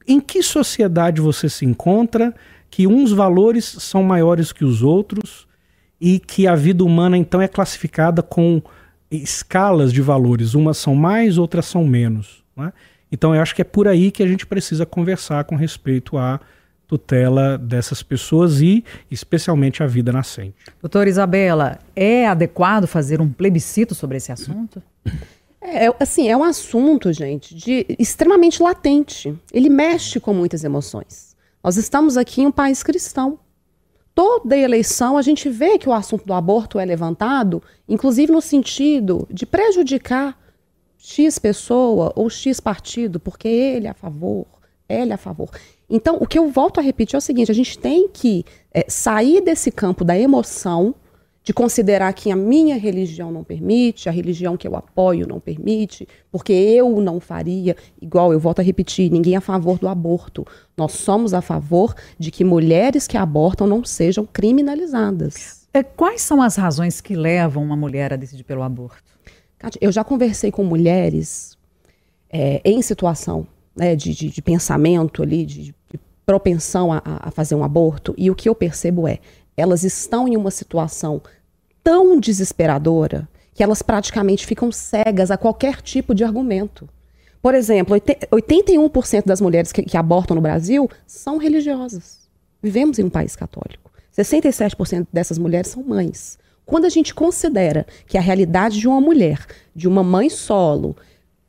em 0.07 0.21
que 0.21 0.43
sociedade 0.43 1.19
você 1.19 1.49
se 1.49 1.65
encontra, 1.65 2.35
que 2.69 2.87
uns 2.87 3.11
valores 3.11 3.65
são 3.65 4.03
maiores 4.03 4.53
que 4.53 4.67
os 4.67 4.83
outros 4.83 5.49
e 5.99 6.19
que 6.19 6.47
a 6.47 6.55
vida 6.55 6.85
humana 6.85 7.17
então 7.17 7.41
é 7.41 7.49
classificada 7.49 8.23
com 8.23 8.61
escalas 9.17 9.93
de 9.93 10.01
valores. 10.01 10.55
Umas 10.55 10.79
são 10.79 10.95
mais, 10.95 11.39
outras 11.39 11.67
são 11.67 11.85
menos. 11.85 12.43
Né? 12.57 12.73
Então 13.11 13.35
eu 13.35 13.43
acho 13.43 13.55
que 13.55 13.63
é 13.63 13.65
por 13.65 13.87
aí 13.87 14.11
que 14.11 14.23
a 14.23 14.27
gente 14.27 14.47
precisa 14.47 14.87
conversar 14.87 15.45
com 15.45 15.55
respeito 15.55 16.17
a 16.17 16.41
tutela 16.87 17.57
dessas 17.57 18.03
pessoas 18.03 18.61
e 18.61 18.85
especialmente 19.11 19.83
a 19.83 19.87
vida 19.87 20.13
nascente. 20.13 20.55
Doutora 20.81 21.09
Isabela, 21.09 21.79
é 21.97 22.27
adequado 22.27 22.87
fazer 22.87 23.21
um 23.21 23.31
plebiscito 23.31 23.95
sobre 23.95 24.19
esse 24.19 24.31
assunto? 24.31 24.83
É, 25.59 25.87
assim, 25.99 26.29
é 26.29 26.37
um 26.37 26.45
assunto, 26.45 27.11
gente, 27.13 27.55
de 27.55 27.87
extremamente 27.99 28.63
latente. 28.63 29.35
Ele 29.53 29.71
mexe 29.71 30.21
com 30.21 30.35
muitas 30.35 30.65
emoções. 30.65 31.35
Nós 31.65 31.77
estamos 31.77 32.17
aqui 32.17 32.43
em 32.43 32.49
um 32.49 32.53
país 32.53 32.83
cristão. 32.83 33.39
Toda 34.15 34.57
eleição 34.57 35.17
a 35.17 35.23
gente 35.23 35.49
vê 35.49 35.79
que 35.79 35.89
o 35.89 35.93
assunto 35.93 36.27
do 36.27 36.35
aborto 36.35 36.79
é 36.79 36.85
levantado, 36.85 37.63
inclusive 37.89 38.31
no 38.31 38.43
sentido 38.43 39.27
de 39.31 39.47
prejudicar 39.47 40.39
X 40.99 41.39
pessoa 41.39 42.13
ou 42.15 42.29
X 42.29 42.61
partido, 42.61 43.19
porque 43.19 43.49
ele 43.49 43.87
é 43.87 43.91
a 43.91 43.95
favor, 43.95 44.47
ele 44.89 45.11
é 45.11 45.15
a 45.15 45.19
favor. 45.19 45.51
Então, 45.89 46.17
o 46.21 46.27
que 46.27 46.39
eu 46.39 46.49
volto 46.49 46.79
a 46.79 46.83
repetir 46.83 47.17
é 47.17 47.19
o 47.19 47.23
seguinte: 47.23 47.51
a 47.51 47.55
gente 47.55 47.79
tem 47.79 48.09
que 48.09 48.45
é, 48.73 48.85
sair 48.89 49.41
desse 49.41 49.71
campo 49.71 50.05
da 50.05 50.19
emoção, 50.19 50.95
de 51.43 51.53
considerar 51.53 52.13
que 52.13 52.31
a 52.31 52.37
minha 52.37 52.77
religião 52.77 53.33
não 53.33 53.43
permite, 53.43 54.09
a 54.09 54.13
religião 54.13 54.57
que 54.57 54.67
eu 54.67 54.77
apoio 54.77 55.27
não 55.27 55.41
permite, 55.41 56.07
porque 56.31 56.53
eu 56.53 57.01
não 57.01 57.19
faria, 57.19 57.77
igual 58.01 58.33
eu 58.33 58.39
volto 58.39 58.61
a 58.61 58.63
repetir, 58.63 59.11
ninguém 59.11 59.35
é 59.35 59.39
a 59.39 59.41
favor 59.41 59.79
do 59.79 59.89
aborto. 59.89 60.47
Nós 60.77 60.93
somos 60.93 61.35
a 61.35 61.43
favor 61.43 61.95
de 62.19 62.31
que 62.31 62.45
mulheres 62.45 63.09
que 63.09 63.17
abortam 63.17 63.67
não 63.67 63.85
sejam 63.85 64.25
criminalizadas. 64.25 65.67
É, 65.75 65.83
quais 65.83 66.23
são 66.23 66.41
as 66.41 66.57
razões 66.57 67.01
que 67.01 67.17
levam 67.17 67.63
uma 67.63 67.77
mulher 67.77 68.13
a 68.13 68.17
decidir 68.17 68.45
pelo 68.45 68.63
aborto? 68.63 69.03
Eu 69.81 69.91
já 69.91 70.05
conversei 70.05 70.51
com 70.51 70.65
mulheres 70.65 71.57
é, 72.31 72.61
em 72.65 72.83
situação 72.83 73.47
né, 73.75 73.97
de, 73.97 74.15
de, 74.15 74.29
de, 74.29 74.43
pensamento 74.43 75.23
ali, 75.23 75.47
de, 75.47 75.63
de 75.65 76.01
propensão 76.27 76.93
a, 76.93 77.03
a 77.05 77.31
fazer 77.31 77.55
um 77.55 77.65
aborto, 77.65 78.15
e 78.17 78.31
o 78.31 78.35
que 78.35 78.49
eu 78.49 78.55
percebo 78.55 79.09
é, 79.09 79.19
elas 79.57 79.85
estão 79.85 80.27
em 80.27 80.37
uma 80.37 80.51
situação 80.51 81.21
tão 81.83 82.19
desesperadora 82.19 83.29
que 83.55 83.63
elas 83.63 83.83
praticamente 83.83 84.47
ficam 84.47 84.73
cegas 84.73 85.31
a 85.31 85.37
qualquer 85.37 85.83
tipo 85.83 86.15
de 86.15 86.25
argumento. 86.25 86.89
Por 87.43 87.55
exemplo, 87.55 87.97
81% 87.97 89.25
das 89.27 89.41
mulheres 89.41 89.73
que, 89.73 89.83
que, 89.83 89.97
abortam 89.97 90.37
no 90.37 90.41
Brasil 90.41 90.89
são 91.07 91.39
religiosas. 91.39 92.29
Vivemos 92.63 92.99
em 92.99 93.05
um 93.05 93.11
país 93.11 93.35
católico. 93.35 93.91
67% 94.17 95.09
dessas 95.13 95.39
mulheres 95.39 95.69
são 95.69 95.83
mães. 95.83 96.39
Quando 96.65 96.85
a 96.85 96.89
gente 96.89 97.15
considera 97.15 97.85
que 98.07 98.17
a 98.17 98.21
realidade 98.21 98.79
de 98.79 98.87
uma 98.87 99.01
mulher, 99.01 99.45
de 99.75 99.89
uma 99.89 100.05
mãe 100.05 100.31
solo, 100.31 100.97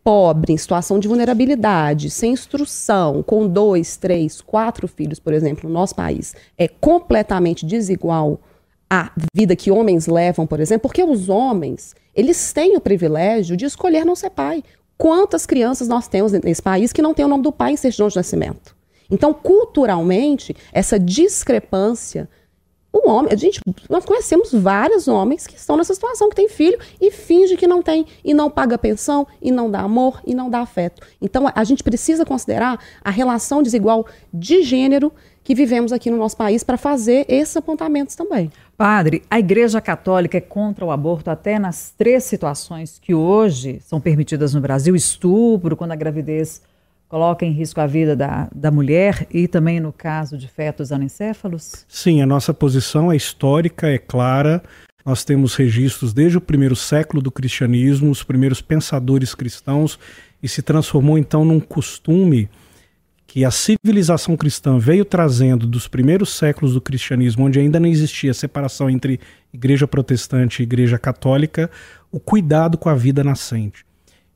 pobre, 0.03 0.51
em 0.51 0.57
situação 0.57 0.99
de 0.99 1.07
vulnerabilidade, 1.07 2.09
sem 2.09 2.33
instrução, 2.33 3.23
com 3.23 3.47
dois, 3.47 3.95
três, 3.95 4.41
quatro 4.41 4.87
filhos, 4.87 5.19
por 5.19 5.33
exemplo, 5.33 5.69
no 5.69 5.73
nosso 5.73 5.95
país, 5.95 6.35
é 6.57 6.67
completamente 6.67 7.65
desigual 7.65 8.41
à 8.89 9.11
vida 9.33 9.55
que 9.55 9.71
homens 9.71 10.05
levam, 10.07 10.45
por 10.45 10.59
exemplo, 10.59 10.83
porque 10.83 11.03
os 11.03 11.29
homens, 11.29 11.95
eles 12.13 12.51
têm 12.51 12.75
o 12.75 12.81
privilégio 12.81 13.55
de 13.55 13.65
escolher 13.65 14.05
não 14.05 14.15
ser 14.15 14.29
pai. 14.29 14.63
Quantas 14.97 15.45
crianças 15.45 15.87
nós 15.87 16.07
temos 16.07 16.31
nesse 16.33 16.61
país 16.61 16.93
que 16.93 17.01
não 17.01 17.13
tem 17.13 17.25
o 17.25 17.29
nome 17.29 17.43
do 17.43 17.51
pai 17.51 17.71
em 17.71 17.77
certidão 17.77 18.07
de 18.07 18.15
nascimento? 18.15 18.75
Então, 19.09 19.33
culturalmente, 19.33 20.55
essa 20.71 20.99
discrepância 20.99 22.29
um 22.93 23.09
homem, 23.09 23.35
gente, 23.35 23.59
nós 23.89 24.05
conhecemos 24.05 24.53
vários 24.53 25.07
homens 25.07 25.47
que 25.47 25.55
estão 25.55 25.75
nessa 25.75 25.95
situação, 25.95 26.29
que 26.29 26.35
tem 26.35 26.47
filho 26.47 26.77
e 27.01 27.09
finge 27.09 27.57
que 27.57 27.65
não 27.65 27.81
tem, 27.81 28.05
e 28.23 28.33
não 28.33 28.51
paga 28.51 28.77
pensão, 28.77 29.25
e 29.41 29.51
não 29.51 29.69
dá 29.71 29.79
amor, 29.79 30.21
e 30.25 30.35
não 30.35 30.49
dá 30.49 30.59
afeto. 30.59 31.01
Então 31.19 31.51
a 31.53 31.63
gente 31.63 31.83
precisa 31.83 32.23
considerar 32.23 32.79
a 33.03 33.09
relação 33.09 33.63
desigual 33.63 34.05
de 34.31 34.61
gênero 34.61 35.11
que 35.43 35.55
vivemos 35.55 35.91
aqui 35.91 36.09
no 36.09 36.17
nosso 36.17 36.37
país 36.37 36.63
para 36.63 36.77
fazer 36.77 37.25
esses 37.27 37.57
apontamentos 37.57 38.15
também. 38.15 38.51
Padre, 38.77 39.23
a 39.29 39.39
Igreja 39.39 39.81
Católica 39.81 40.37
é 40.37 40.41
contra 40.41 40.85
o 40.85 40.91
aborto 40.91 41.29
até 41.29 41.59
nas 41.59 41.93
três 41.97 42.23
situações 42.23 42.99
que 42.99 43.13
hoje 43.13 43.79
são 43.81 43.99
permitidas 43.99 44.53
no 44.53 44.61
Brasil: 44.61 44.95
estupro, 44.95 45.75
quando 45.75 45.91
a 45.91 45.95
gravidez 45.95 46.61
coloca 47.13 47.45
em 47.45 47.51
risco 47.51 47.79
a 47.79 47.85
vida 47.85 48.15
da, 48.15 48.49
da 48.55 48.71
mulher 48.71 49.27
e 49.29 49.47
também 49.47 49.79
no 49.79 49.93
caso 49.93 50.35
de 50.35 50.47
fetos 50.47 50.91
anencéfalos? 50.91 51.85
Sim, 51.87 52.23
a 52.23 52.25
nossa 52.25 52.51
posição 52.55 53.11
é 53.11 53.15
histórica, 53.15 53.87
é 53.87 53.99
clara. 53.99 54.63
Nós 55.05 55.23
temos 55.23 55.53
registros 55.53 56.11
desde 56.11 56.39
o 56.39 56.41
primeiro 56.41 56.75
século 56.75 57.21
do 57.21 57.29
cristianismo, 57.29 58.09
os 58.09 58.23
primeiros 58.23 58.63
pensadores 58.63 59.35
cristãos, 59.35 59.99
e 60.41 60.49
se 60.49 60.63
transformou 60.63 61.15
então 61.15 61.45
num 61.45 61.59
costume 61.59 62.49
que 63.27 63.45
a 63.45 63.51
civilização 63.51 64.35
cristã 64.35 64.79
veio 64.79 65.05
trazendo 65.05 65.67
dos 65.67 65.87
primeiros 65.87 66.35
séculos 66.35 66.73
do 66.73 66.81
cristianismo, 66.81 67.45
onde 67.45 67.59
ainda 67.59 67.79
não 67.79 67.89
existia 67.89 68.33
separação 68.33 68.89
entre 68.89 69.19
igreja 69.53 69.87
protestante 69.87 70.61
e 70.61 70.63
igreja 70.63 70.97
católica, 70.97 71.69
o 72.11 72.19
cuidado 72.19 72.75
com 72.75 72.89
a 72.89 72.95
vida 72.95 73.23
nascente. 73.23 73.85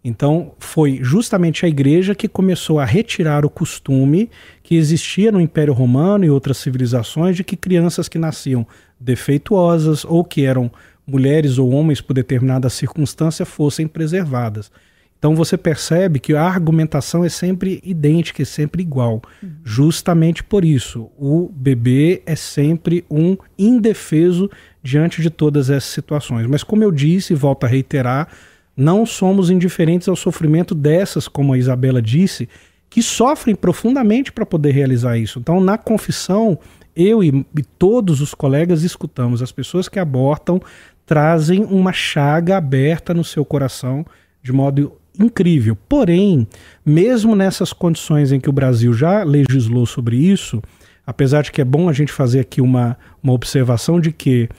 Então, 0.08 0.54
foi 0.58 1.00
justamente 1.02 1.66
a 1.66 1.70
igreja 1.70 2.16
que 2.16 2.30
começou 2.30 2.80
a 2.80 2.86
retirar 2.86 3.46
o 3.46 3.50
costume 3.50 4.30
que 4.64 4.76
existia 4.76 5.34
no 5.34 5.42
Império 5.42 5.74
Romano 5.74 6.24
e 6.24 6.30
outras 6.30 6.56
civilizações 6.58 7.36
de 7.36 7.44
que 7.44 7.58
crianças 7.58 8.08
que 8.08 8.18
nasciam 8.18 8.66
defeituosas 8.98 10.06
ou 10.06 10.24
que 10.24 10.46
eram 10.46 10.72
mulheres 11.06 11.58
ou 11.58 11.72
homens 11.72 12.00
por 12.00 12.14
determinada 12.14 12.70
circunstância 12.70 13.46
fossem 13.46 13.86
preservadas. 13.86 14.72
Então 15.20 15.36
você 15.36 15.58
percebe 15.58 16.20
que 16.20 16.34
a 16.34 16.44
argumentação 16.44 17.26
é 17.26 17.30
sempre 17.30 17.82
idêntica, 17.84 18.44
é 18.44 18.46
sempre 18.46 18.82
igual. 18.82 19.22
Uhum. 19.44 19.50
Justamente 19.62 20.42
por 20.42 20.64
isso, 20.64 21.10
o 21.18 21.52
bebê 21.54 22.22
é 22.26 22.36
sempre 22.36 23.04
um 23.12 23.36
indefeso 23.58 24.50
diante 24.82 25.22
de 25.22 25.30
todas 25.30 25.70
essas 25.70 25.92
situações. 25.92 26.48
Mas 26.48 26.64
como 26.64 26.84
eu 26.84 26.92
disse 26.92 27.34
e 27.34 27.36
volto 27.36 27.66
a 27.66 27.68
reiterar, 27.68 28.30
não 28.78 29.08
somos 29.08 29.50
indiferentes 29.50 30.08
ao 30.08 30.16
sofrimento 30.16 30.76
dessas, 30.76 31.28
como 31.28 31.54
a 31.54 31.58
Isabela 31.58 32.00
disse, 32.00 32.48
que 32.90 33.02
sofrem 33.02 33.56
profundamente 33.56 34.32
para 34.32 34.46
poder 34.46 34.72
realizar 34.72 35.18
isso. 35.18 35.40
Então, 35.40 35.60
na 35.60 35.78
confissão, 35.78 36.60
eu 36.96 37.24
e, 37.24 37.46
e 37.58 37.64
todos 37.78 38.22
os 38.22 38.36
colegas 38.36 38.84
escutamos 38.84 39.42
as 39.42 39.52
pessoas 39.52 39.90
que 39.90 40.00
abortam 40.00 40.62
trazem 41.06 41.64
uma 41.64 41.92
chaga 41.92 42.58
aberta 42.58 43.14
no 43.14 43.24
seu 43.24 43.44
coração 43.44 44.06
de 44.44 44.52
modo 44.52 44.94
incrível. 45.20 45.78
Porém, 45.90 46.48
mesmo 46.86 47.36
nessas 47.36 47.74
condições 47.74 48.32
em 48.32 48.40
que 48.40 48.50
o 48.50 48.54
Brasil 48.54 48.94
já 48.94 49.24
legislou 49.24 49.86
sobre 49.86 50.18
isso, 50.18 50.62
apesar 51.06 51.42
de 51.42 51.52
que 51.52 51.62
é 51.62 51.66
bom 51.66 51.90
a 51.90 51.94
gente 51.94 52.12
fazer 52.12 52.42
aqui 52.42 52.62
uma, 52.62 52.98
uma 53.24 53.34
observação 53.34 54.00
de 54.00 54.12
que 54.12 54.50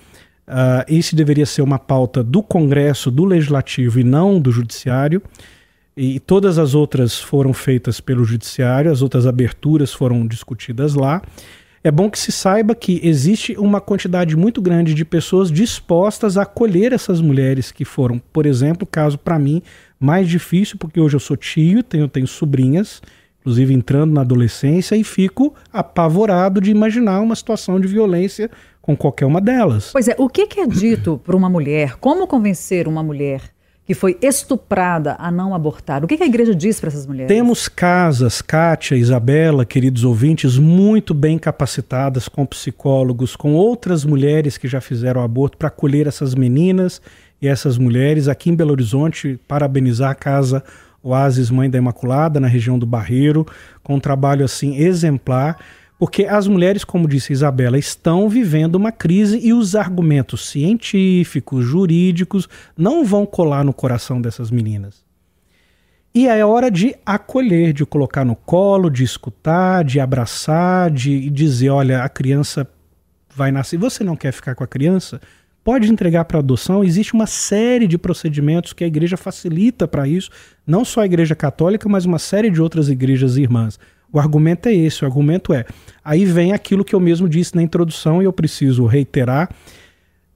Uh, 0.49 0.83
esse 0.89 1.15
deveria 1.15 1.45
ser 1.45 1.61
uma 1.61 1.79
pauta 1.79 2.25
do 2.25 2.43
Congresso, 2.43 3.11
do 3.11 3.27
Legislativo 3.27 4.01
e 4.01 4.05
não 4.05 4.41
do 4.41 4.51
Judiciário. 4.51 5.23
E 5.95 6.19
todas 6.19 6.59
as 6.59 6.75
outras 6.75 7.21
foram 7.21 7.53
feitas 7.53 8.01
pelo 8.01 8.25
Judiciário, 8.25 8.91
as 8.91 9.03
outras 9.03 9.27
aberturas 9.27 9.93
foram 9.93 10.27
discutidas 10.27 10.95
lá. 10.95 11.21
É 11.83 11.91
bom 11.91 12.11
que 12.11 12.19
se 12.19 12.33
saiba 12.33 12.75
que 12.75 13.01
existe 13.03 13.57
uma 13.59 13.81
quantidade 13.81 14.37
muito 14.37 14.63
grande 14.63 14.95
de 14.95 15.05
pessoas 15.05 15.51
dispostas 15.51 16.37
a 16.37 16.43
acolher 16.43 16.93
essas 16.93 17.21
mulheres 17.21 17.71
que 17.71 17.85
foram, 17.85 18.19
por 18.33 18.47
exemplo, 18.47 18.87
caso 18.87 19.19
para 19.19 19.39
mim 19.39 19.63
mais 19.99 20.29
difícil, 20.29 20.77
porque 20.79 21.01
hoje 21.01 21.17
eu 21.17 21.21
sou 21.21 21.37
tio, 21.37 21.83
tenho, 21.83 22.09
tenho 22.09 22.27
sobrinhas, 22.27 23.03
inclusive 23.41 23.73
entrando 23.75 24.13
na 24.13 24.21
adolescência, 24.23 24.97
e 24.97 25.05
fico 25.05 25.55
apavorado 25.73 26.61
de 26.61 26.71
imaginar 26.71 27.21
uma 27.21 27.35
situação 27.35 27.81
de 27.81 27.89
violência 27.89 28.51
com 28.83 28.97
qualquer 28.97 29.27
uma 29.27 29.41
delas. 29.41 29.91
Pois 29.93 30.09
é, 30.09 30.15
o 30.19 30.29
que, 30.29 30.47
que 30.47 30.61
é 30.61 30.67
dito 30.67 31.21
para 31.25 31.37
uma 31.37 31.49
mulher? 31.49 31.97
Como 31.97 32.27
convencer 32.27 32.89
uma 32.89 33.03
mulher 33.03 33.43
que 33.89 33.95
foi 33.95 34.19
estuprada 34.21 35.17
a 35.19 35.31
não 35.31 35.55
abortar? 35.55 36.05
O 36.05 36.07
que, 36.07 36.19
que 36.19 36.23
a 36.23 36.27
igreja 36.27 36.55
diz 36.55 36.79
para 36.79 36.89
essas 36.89 37.07
mulheres? 37.07 37.29
Temos 37.29 37.69
casas, 37.69 38.43
Kátia, 38.43 38.97
Isabela, 38.97 39.65
queridos 39.65 40.05
ouvintes, 40.05 40.59
muito 40.59 41.15
bem 41.15 41.39
capacitadas 41.39 42.29
com 42.29 42.45
psicólogos, 42.45 43.35
com 43.35 43.55
outras 43.55 44.05
mulheres 44.05 44.59
que 44.59 44.69
já 44.69 44.81
fizeram 44.81 45.23
aborto 45.23 45.57
para 45.57 45.69
acolher 45.69 46.07
essas 46.07 46.35
meninas 46.35 47.01
e 47.41 47.49
essas 47.49 47.79
mulheres. 47.79 48.29
Aqui 48.29 48.51
em 48.51 48.55
Belo 48.55 48.73
Horizonte, 48.73 49.41
parabenizar 49.49 50.11
a 50.11 50.15
casa 50.15 50.63
Oasis 51.09 51.51
Mãe 51.51 51.69
da 51.69 51.79
Imaculada, 51.79 52.41
na 52.41 52.49
região 52.49 52.79
do 52.79 52.87
Barreiro, 52.87 53.47
com 53.83 53.95
um 53.97 54.01
trabalho 54.01 54.45
assim 54.45 54.77
exemplar 54.77 55.59
porque 55.99 56.27
as 56.27 56.47
mulheres, 56.47 56.85
como 56.85 57.09
disse 57.09 57.33
Isabela, 57.33 57.77
estão 57.77 58.29
vivendo 58.29 58.77
uma 58.77 58.93
crise 58.93 59.41
e 59.45 59.53
os 59.53 59.75
argumentos 59.75 60.49
científicos, 60.49 61.65
jurídicos, 61.65 62.49
não 62.77 63.05
vão 63.05 63.27
colar 63.27 63.65
no 63.65 63.75
coração 63.75 64.23
dessas 64.23 64.49
meninas. 64.51 65.05
E 66.15 66.29
é 66.29 66.45
hora 66.45 66.71
de 66.71 66.95
acolher, 67.05 67.73
de 67.73 67.85
colocar 67.85 68.25
no 68.25 68.37
colo, 68.37 68.89
de 68.89 69.03
escutar, 69.03 69.85
de 69.85 69.99
abraçar, 69.99 70.91
de 70.91 71.29
dizer: 71.31 71.71
olha, 71.71 72.03
a 72.05 72.09
criança 72.09 72.67
vai 73.35 73.51
nascer. 73.51 73.77
Você 73.77 74.05
não 74.05 74.17
quer 74.17 74.33
ficar 74.33 74.55
com 74.55 74.65
a 74.65 74.69
criança? 74.69 75.21
Pode 75.69 75.93
entregar 75.93 76.25
para 76.25 76.39
adoção. 76.39 76.83
Existe 76.83 77.13
uma 77.13 77.27
série 77.27 77.87
de 77.87 77.99
procedimentos 77.99 78.73
que 78.73 78.85
a 78.85 78.87
igreja 78.87 79.19
facilita 79.19 79.87
para 79.87 80.09
isso, 80.09 80.31
não 80.67 80.83
só 80.83 81.03
a 81.03 81.05
igreja 81.05 81.35
católica, 81.35 81.87
mas 81.91 82.07
uma 82.07 82.19
série 82.19 82.49
de 82.51 82.63
outras 82.63 82.89
igrejas 82.89 83.37
irmãs. 83.37 83.79
O 84.11 84.19
argumento 84.19 84.67
é 84.67 84.73
esse, 84.73 85.05
o 85.05 85.07
argumento 85.07 85.53
é. 85.53 85.67
Aí 86.03 86.25
vem 86.25 86.55
aquilo 86.55 86.83
que 86.83 86.95
eu 86.95 87.01
mesmo 87.01 87.29
disse 87.29 87.55
na 87.55 87.63
introdução 87.63 88.23
e 88.23 88.25
eu 88.25 88.33
preciso 88.33 88.87
reiterar. 88.87 89.51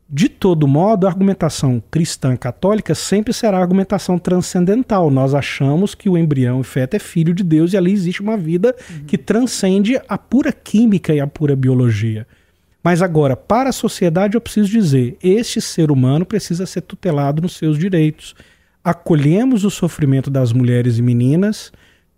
De 0.06 0.28
todo 0.28 0.68
modo, 0.68 1.06
a 1.06 1.08
argumentação 1.08 1.82
cristã 1.90 2.36
católica 2.36 2.94
sempre 2.94 3.32
será 3.32 3.58
argumentação 3.58 4.18
transcendental. 4.18 5.10
Nós 5.10 5.32
achamos 5.32 5.94
que 5.94 6.10
o 6.10 6.18
embrião 6.18 6.60
e 6.60 6.64
feto 6.64 6.92
é 6.92 6.98
filho 6.98 7.32
de 7.32 7.42
Deus 7.42 7.72
e 7.72 7.78
ali 7.78 7.90
existe 7.90 8.20
uma 8.20 8.36
vida 8.36 8.76
uhum. 8.90 9.04
que 9.06 9.16
transcende 9.16 9.98
a 10.06 10.18
pura 10.18 10.52
química 10.52 11.14
e 11.14 11.20
a 11.20 11.26
pura 11.26 11.56
biologia. 11.56 12.26
Mas 12.82 13.00
agora, 13.00 13.36
para 13.36 13.70
a 13.70 13.72
sociedade, 13.72 14.34
eu 14.36 14.40
preciso 14.40 14.70
dizer: 14.70 15.16
este 15.22 15.60
ser 15.60 15.90
humano 15.90 16.26
precisa 16.26 16.66
ser 16.66 16.82
tutelado 16.82 17.40
nos 17.40 17.56
seus 17.56 17.78
direitos. 17.78 18.34
Acolhemos 18.82 19.64
o 19.64 19.70
sofrimento 19.70 20.30
das 20.30 20.52
mulheres 20.52 20.98
e 20.98 21.02
meninas 21.02 21.72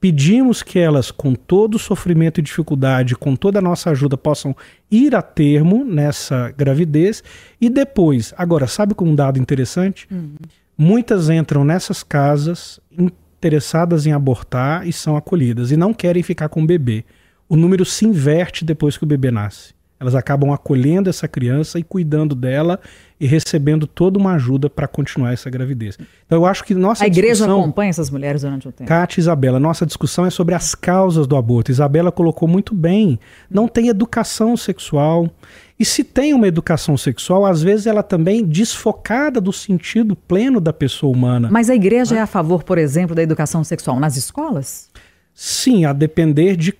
Pedimos 0.04 0.62
que 0.62 0.78
elas, 0.78 1.10
com 1.10 1.34
todo 1.34 1.76
o 1.76 1.78
sofrimento 1.78 2.38
e 2.38 2.42
dificuldade, 2.42 3.16
com 3.16 3.34
toda 3.34 3.58
a 3.58 3.62
nossa 3.62 3.88
ajuda, 3.88 4.18
possam 4.18 4.54
ir 4.90 5.16
a 5.16 5.22
termo 5.22 5.82
nessa 5.82 6.50
gravidez 6.50 7.24
e 7.58 7.70
depois. 7.70 8.34
Agora, 8.36 8.66
sabe 8.66 8.92
com 8.92 9.06
um 9.06 9.14
dado 9.14 9.38
interessante? 9.38 10.06
Uhum. 10.10 10.34
Muitas 10.76 11.30
entram 11.30 11.64
nessas 11.64 12.02
casas 12.02 12.78
interessadas 12.98 14.04
em 14.04 14.12
abortar 14.12 14.86
e 14.86 14.92
são 14.92 15.16
acolhidas 15.16 15.70
e 15.70 15.76
não 15.78 15.94
querem 15.94 16.22
ficar 16.22 16.50
com 16.50 16.62
o 16.62 16.66
bebê. 16.66 17.02
O 17.48 17.56
número 17.56 17.82
se 17.82 18.04
inverte 18.04 18.62
depois 18.62 18.98
que 18.98 19.04
o 19.04 19.06
bebê 19.06 19.30
nasce 19.30 19.72
Elas 20.04 20.14
acabam 20.14 20.52
acolhendo 20.52 21.08
essa 21.08 21.26
criança 21.26 21.78
e 21.78 21.82
cuidando 21.82 22.34
dela 22.34 22.78
e 23.18 23.26
recebendo 23.26 23.86
toda 23.86 24.18
uma 24.18 24.34
ajuda 24.34 24.68
para 24.68 24.86
continuar 24.86 25.32
essa 25.32 25.48
gravidez. 25.48 25.96
Então 26.26 26.38
eu 26.38 26.46
acho 26.46 26.62
que 26.62 26.74
nossa 26.74 27.04
A 27.04 27.06
igreja 27.06 27.46
acompanha 27.46 27.88
essas 27.88 28.10
mulheres 28.10 28.42
durante 28.42 28.68
o 28.68 28.72
tempo. 28.72 28.86
Kátia 28.86 29.20
e 29.20 29.22
Isabela, 29.22 29.58
nossa 29.58 29.86
discussão 29.86 30.26
é 30.26 30.30
sobre 30.30 30.54
as 30.54 30.74
causas 30.74 31.26
do 31.26 31.36
aborto. 31.36 31.70
Isabela 31.70 32.12
colocou 32.12 32.46
muito 32.46 32.74
bem. 32.74 33.18
Não 33.50 33.66
tem 33.66 33.88
educação 33.88 34.56
sexual. 34.56 35.30
E 35.78 35.84
se 35.84 36.04
tem 36.04 36.34
uma 36.34 36.46
educação 36.46 36.96
sexual, 36.96 37.46
às 37.46 37.62
vezes 37.62 37.86
ela 37.86 38.02
também 38.02 38.44
desfocada 38.44 39.40
do 39.40 39.52
sentido 39.52 40.14
pleno 40.14 40.60
da 40.60 40.72
pessoa 40.72 41.12
humana. 41.12 41.48
Mas 41.50 41.70
a 41.70 41.74
igreja 41.74 42.16
é 42.16 42.20
a 42.20 42.26
favor, 42.26 42.62
por 42.62 42.78
exemplo, 42.78 43.14
da 43.14 43.22
educação 43.22 43.64
sexual 43.64 43.98
nas 43.98 44.16
escolas? 44.16 44.90
Sim, 45.32 45.84
a 45.84 45.92
depender 45.92 46.56
de, 46.56 46.72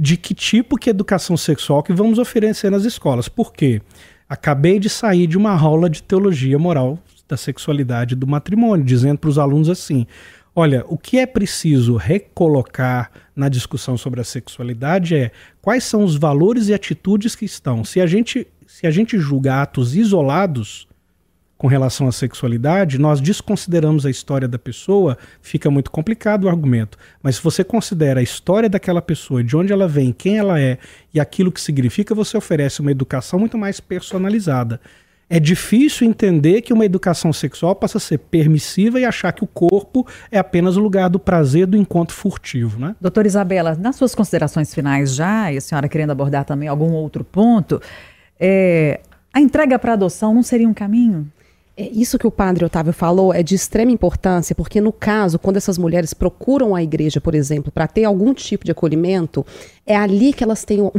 de 0.00 0.16
que 0.16 0.32
tipo 0.32 0.80
de 0.80 0.88
educação 0.88 1.36
sexual 1.36 1.82
que 1.82 1.92
vamos 1.92 2.18
oferecer 2.18 2.70
nas 2.70 2.86
escolas. 2.86 3.28
Por 3.28 3.52
quê? 3.52 3.82
Acabei 4.26 4.78
de 4.78 4.88
sair 4.88 5.26
de 5.26 5.36
uma 5.36 5.50
aula 5.52 5.90
de 5.90 6.02
teologia 6.02 6.58
moral 6.58 6.98
da 7.28 7.36
sexualidade 7.36 8.16
do 8.16 8.26
matrimônio, 8.26 8.82
dizendo 8.82 9.18
para 9.18 9.28
os 9.28 9.38
alunos 9.38 9.68
assim: 9.68 10.06
olha, 10.56 10.86
o 10.88 10.96
que 10.96 11.18
é 11.18 11.26
preciso 11.26 11.96
recolocar 11.96 13.10
na 13.36 13.50
discussão 13.50 13.98
sobre 13.98 14.22
a 14.22 14.24
sexualidade 14.24 15.14
é 15.14 15.30
quais 15.60 15.84
são 15.84 16.02
os 16.02 16.16
valores 16.16 16.68
e 16.68 16.74
atitudes 16.74 17.36
que 17.36 17.44
estão. 17.44 17.84
Se 17.84 18.00
a 18.00 18.06
gente, 18.06 18.46
se 18.66 18.86
a 18.86 18.90
gente 18.90 19.18
julga 19.18 19.60
atos 19.60 19.94
isolados 19.94 20.88
com 21.60 21.66
relação 21.66 22.08
à 22.08 22.12
sexualidade, 22.12 22.98
nós 22.98 23.20
desconsideramos 23.20 24.06
a 24.06 24.10
história 24.10 24.48
da 24.48 24.58
pessoa, 24.58 25.18
fica 25.42 25.70
muito 25.70 25.90
complicado 25.90 26.44
o 26.44 26.48
argumento. 26.48 26.96
Mas 27.22 27.36
se 27.36 27.42
você 27.42 27.62
considera 27.62 28.20
a 28.20 28.22
história 28.22 28.66
daquela 28.66 29.02
pessoa, 29.02 29.44
de 29.44 29.54
onde 29.54 29.70
ela 29.70 29.86
vem, 29.86 30.10
quem 30.10 30.38
ela 30.38 30.58
é 30.58 30.78
e 31.12 31.20
aquilo 31.20 31.52
que 31.52 31.60
significa, 31.60 32.14
você 32.14 32.34
oferece 32.34 32.80
uma 32.80 32.90
educação 32.90 33.38
muito 33.38 33.58
mais 33.58 33.78
personalizada. 33.78 34.80
É 35.28 35.38
difícil 35.38 36.08
entender 36.08 36.62
que 36.62 36.72
uma 36.72 36.86
educação 36.86 37.30
sexual 37.30 37.76
possa 37.76 37.98
ser 37.98 38.16
permissiva 38.16 38.98
e 38.98 39.04
achar 39.04 39.30
que 39.30 39.44
o 39.44 39.46
corpo 39.46 40.06
é 40.32 40.38
apenas 40.38 40.78
o 40.78 40.80
lugar 40.80 41.10
do 41.10 41.18
prazer 41.18 41.66
do 41.66 41.76
encontro 41.76 42.16
furtivo, 42.16 42.80
né? 42.80 42.96
Doutora 42.98 43.26
Isabela, 43.28 43.74
nas 43.74 43.96
suas 43.96 44.14
considerações 44.14 44.74
finais 44.74 45.14
já, 45.14 45.52
e 45.52 45.58
a 45.58 45.60
senhora 45.60 45.90
querendo 45.90 46.12
abordar 46.12 46.46
também 46.46 46.70
algum 46.70 46.92
outro 46.92 47.22
ponto, 47.22 47.82
é, 48.40 49.00
a 49.30 49.40
entrega 49.42 49.78
para 49.78 49.92
adoção 49.92 50.32
não 50.32 50.42
seria 50.42 50.66
um 50.66 50.72
caminho? 50.72 51.30
É, 51.80 51.88
isso 51.94 52.18
que 52.18 52.26
o 52.26 52.30
padre 52.30 52.62
Otávio 52.62 52.92
falou 52.92 53.32
é 53.32 53.42
de 53.42 53.54
extrema 53.54 53.90
importância, 53.90 54.54
porque 54.54 54.82
no 54.82 54.92
caso, 54.92 55.38
quando 55.38 55.56
essas 55.56 55.78
mulheres 55.78 56.12
procuram 56.12 56.74
a 56.74 56.82
igreja, 56.82 57.22
por 57.22 57.34
exemplo, 57.34 57.72
para 57.72 57.86
ter 57.86 58.04
algum 58.04 58.34
tipo 58.34 58.66
de 58.66 58.70
acolhimento, 58.70 59.46
é 59.86 59.96
ali 59.96 60.34
que 60.34 60.44
elas 60.44 60.62
têm 60.62 60.82
o 60.82 60.92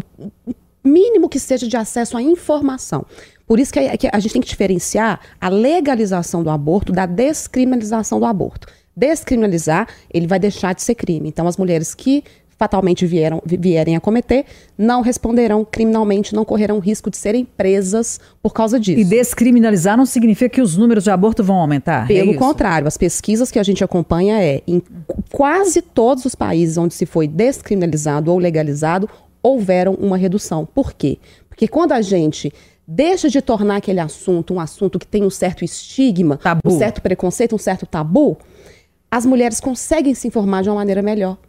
mínimo 0.83 1.29
que 1.29 1.37
seja 1.39 1.67
de 1.67 1.77
acesso 1.77 2.17
à 2.17 2.21
informação. 2.21 3.05
Por 3.45 3.59
isso 3.59 3.71
a, 3.77 3.95
que 3.95 4.09
a 4.11 4.19
gente 4.19 4.33
tem 4.33 4.41
que 4.41 4.47
diferenciar 4.47 5.19
a 5.39 5.49
legalização 5.49 6.41
do 6.41 6.49
aborto 6.49 6.91
da 6.91 7.05
descriminalização 7.05 8.19
do 8.19 8.25
aborto. 8.25 8.67
Descriminalizar, 8.95 9.87
ele 10.11 10.25
vai 10.25 10.39
deixar 10.39 10.73
de 10.73 10.81
ser 10.81 10.95
crime. 10.95 11.29
Então, 11.29 11.47
as 11.47 11.57
mulheres 11.57 11.93
que 11.93 12.23
fatalmente 12.61 13.07
vieram, 13.07 13.41
vierem 13.43 13.95
a 13.95 13.99
cometer, 13.99 14.45
não 14.77 15.01
responderão 15.01 15.65
criminalmente, 15.65 16.35
não 16.35 16.45
correrão 16.45 16.77
risco 16.77 17.09
de 17.09 17.17
serem 17.17 17.43
presas 17.43 18.19
por 18.39 18.53
causa 18.53 18.79
disso. 18.79 18.99
E 18.99 19.03
descriminalizar 19.03 19.97
não 19.97 20.05
significa 20.05 20.47
que 20.47 20.61
os 20.61 20.77
números 20.77 21.05
de 21.05 21.09
aborto 21.09 21.43
vão 21.43 21.55
aumentar? 21.55 22.03
É 22.03 22.13
Pelo 22.13 22.33
é 22.33 22.35
contrário, 22.35 22.87
as 22.87 22.97
pesquisas 22.97 23.49
que 23.49 23.57
a 23.57 23.63
gente 23.63 23.83
acompanha 23.83 24.39
é 24.39 24.61
em 24.67 24.79
quase 25.31 25.81
todos 25.81 26.23
os 26.23 26.35
países 26.35 26.77
onde 26.77 26.93
se 26.93 27.07
foi 27.07 27.27
descriminalizado 27.27 28.31
ou 28.31 28.37
legalizado, 28.37 29.09
houveram 29.41 29.95
uma 29.95 30.15
redução. 30.15 30.63
Por 30.63 30.93
quê? 30.93 31.17
Porque 31.49 31.67
quando 31.67 31.93
a 31.93 32.01
gente 32.03 32.53
deixa 32.87 33.27
de 33.27 33.41
tornar 33.41 33.77
aquele 33.77 33.99
assunto 33.99 34.53
um 34.53 34.59
assunto 34.59 34.99
que 34.99 35.07
tem 35.07 35.23
um 35.23 35.31
certo 35.31 35.65
estigma, 35.65 36.37
tabu. 36.37 36.61
um 36.63 36.77
certo 36.77 37.01
preconceito, 37.01 37.55
um 37.55 37.57
certo 37.57 37.87
tabu, 37.87 38.37
as 39.09 39.25
mulheres 39.25 39.59
conseguem 39.59 40.13
se 40.13 40.27
informar 40.27 40.61
de 40.61 40.69
uma 40.69 40.75
maneira 40.75 41.01
melhor. 41.01 41.39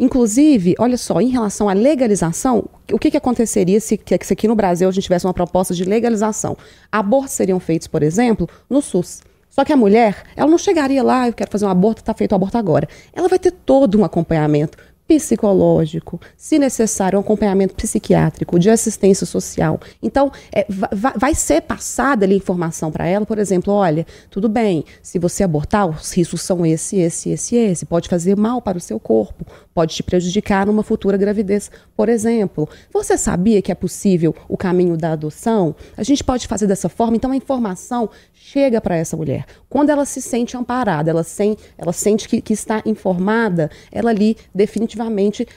Inclusive, 0.00 0.74
olha 0.78 0.96
só, 0.96 1.20
em 1.20 1.28
relação 1.28 1.68
à 1.68 1.74
legalização, 1.74 2.64
o 2.90 2.98
que, 2.98 3.10
que 3.10 3.18
aconteceria 3.18 3.78
se, 3.80 4.00
se 4.22 4.32
aqui 4.32 4.48
no 4.48 4.54
Brasil 4.54 4.88
a 4.88 4.92
gente 4.92 5.04
tivesse 5.04 5.26
uma 5.26 5.34
proposta 5.34 5.74
de 5.74 5.84
legalização? 5.84 6.56
Abortos 6.90 7.34
seriam 7.34 7.60
feitos, 7.60 7.86
por 7.86 8.02
exemplo, 8.02 8.48
no 8.68 8.80
SUS. 8.80 9.20
Só 9.50 9.62
que 9.62 9.74
a 9.74 9.76
mulher, 9.76 10.22
ela 10.34 10.50
não 10.50 10.56
chegaria 10.56 11.02
lá, 11.02 11.28
eu 11.28 11.34
quero 11.34 11.50
fazer 11.50 11.66
um 11.66 11.68
aborto, 11.68 12.00
está 12.00 12.14
feito 12.14 12.32
o 12.32 12.34
aborto 12.34 12.56
agora. 12.56 12.88
Ela 13.12 13.28
vai 13.28 13.38
ter 13.38 13.50
todo 13.50 14.00
um 14.00 14.04
acompanhamento 14.04 14.78
psicológico, 15.10 16.20
se 16.36 16.56
necessário, 16.56 17.18
um 17.18 17.20
acompanhamento 17.20 17.74
psiquiátrico, 17.74 18.60
de 18.60 18.70
assistência 18.70 19.26
social. 19.26 19.80
Então, 20.00 20.30
é, 20.52 20.64
vai, 20.68 21.12
vai 21.16 21.34
ser 21.34 21.62
passada 21.62 22.24
ali 22.24 22.36
informação 22.36 22.92
para 22.92 23.08
ela, 23.08 23.26
por 23.26 23.36
exemplo, 23.36 23.74
olha, 23.74 24.06
tudo 24.30 24.48
bem, 24.48 24.84
se 25.02 25.18
você 25.18 25.42
abortar, 25.42 25.88
os 25.88 26.12
riscos 26.12 26.42
são 26.42 26.64
esse, 26.64 26.98
esse, 26.98 27.30
esse, 27.30 27.56
esse, 27.56 27.84
pode 27.84 28.08
fazer 28.08 28.36
mal 28.36 28.62
para 28.62 28.78
o 28.78 28.80
seu 28.80 29.00
corpo, 29.00 29.44
pode 29.74 29.96
te 29.96 30.02
prejudicar 30.04 30.64
numa 30.64 30.84
futura 30.84 31.16
gravidez, 31.16 31.72
por 31.96 32.08
exemplo. 32.08 32.68
Você 32.92 33.18
sabia 33.18 33.60
que 33.60 33.72
é 33.72 33.74
possível 33.74 34.32
o 34.48 34.56
caminho 34.56 34.96
da 34.96 35.10
adoção? 35.10 35.74
A 35.96 36.04
gente 36.04 36.22
pode 36.22 36.46
fazer 36.46 36.68
dessa 36.68 36.88
forma, 36.88 37.16
então 37.16 37.32
a 37.32 37.36
informação 37.36 38.08
chega 38.32 38.80
para 38.80 38.96
essa 38.96 39.16
mulher. 39.16 39.44
Quando 39.68 39.90
ela 39.90 40.04
se 40.04 40.22
sente 40.22 40.56
amparada, 40.56 41.10
ela, 41.10 41.24
sem, 41.24 41.56
ela 41.76 41.92
sente 41.92 42.28
que, 42.28 42.40
que 42.40 42.52
está 42.52 42.80
informada, 42.86 43.68
ela 43.90 44.10
ali 44.10 44.36
definitivamente 44.54 44.99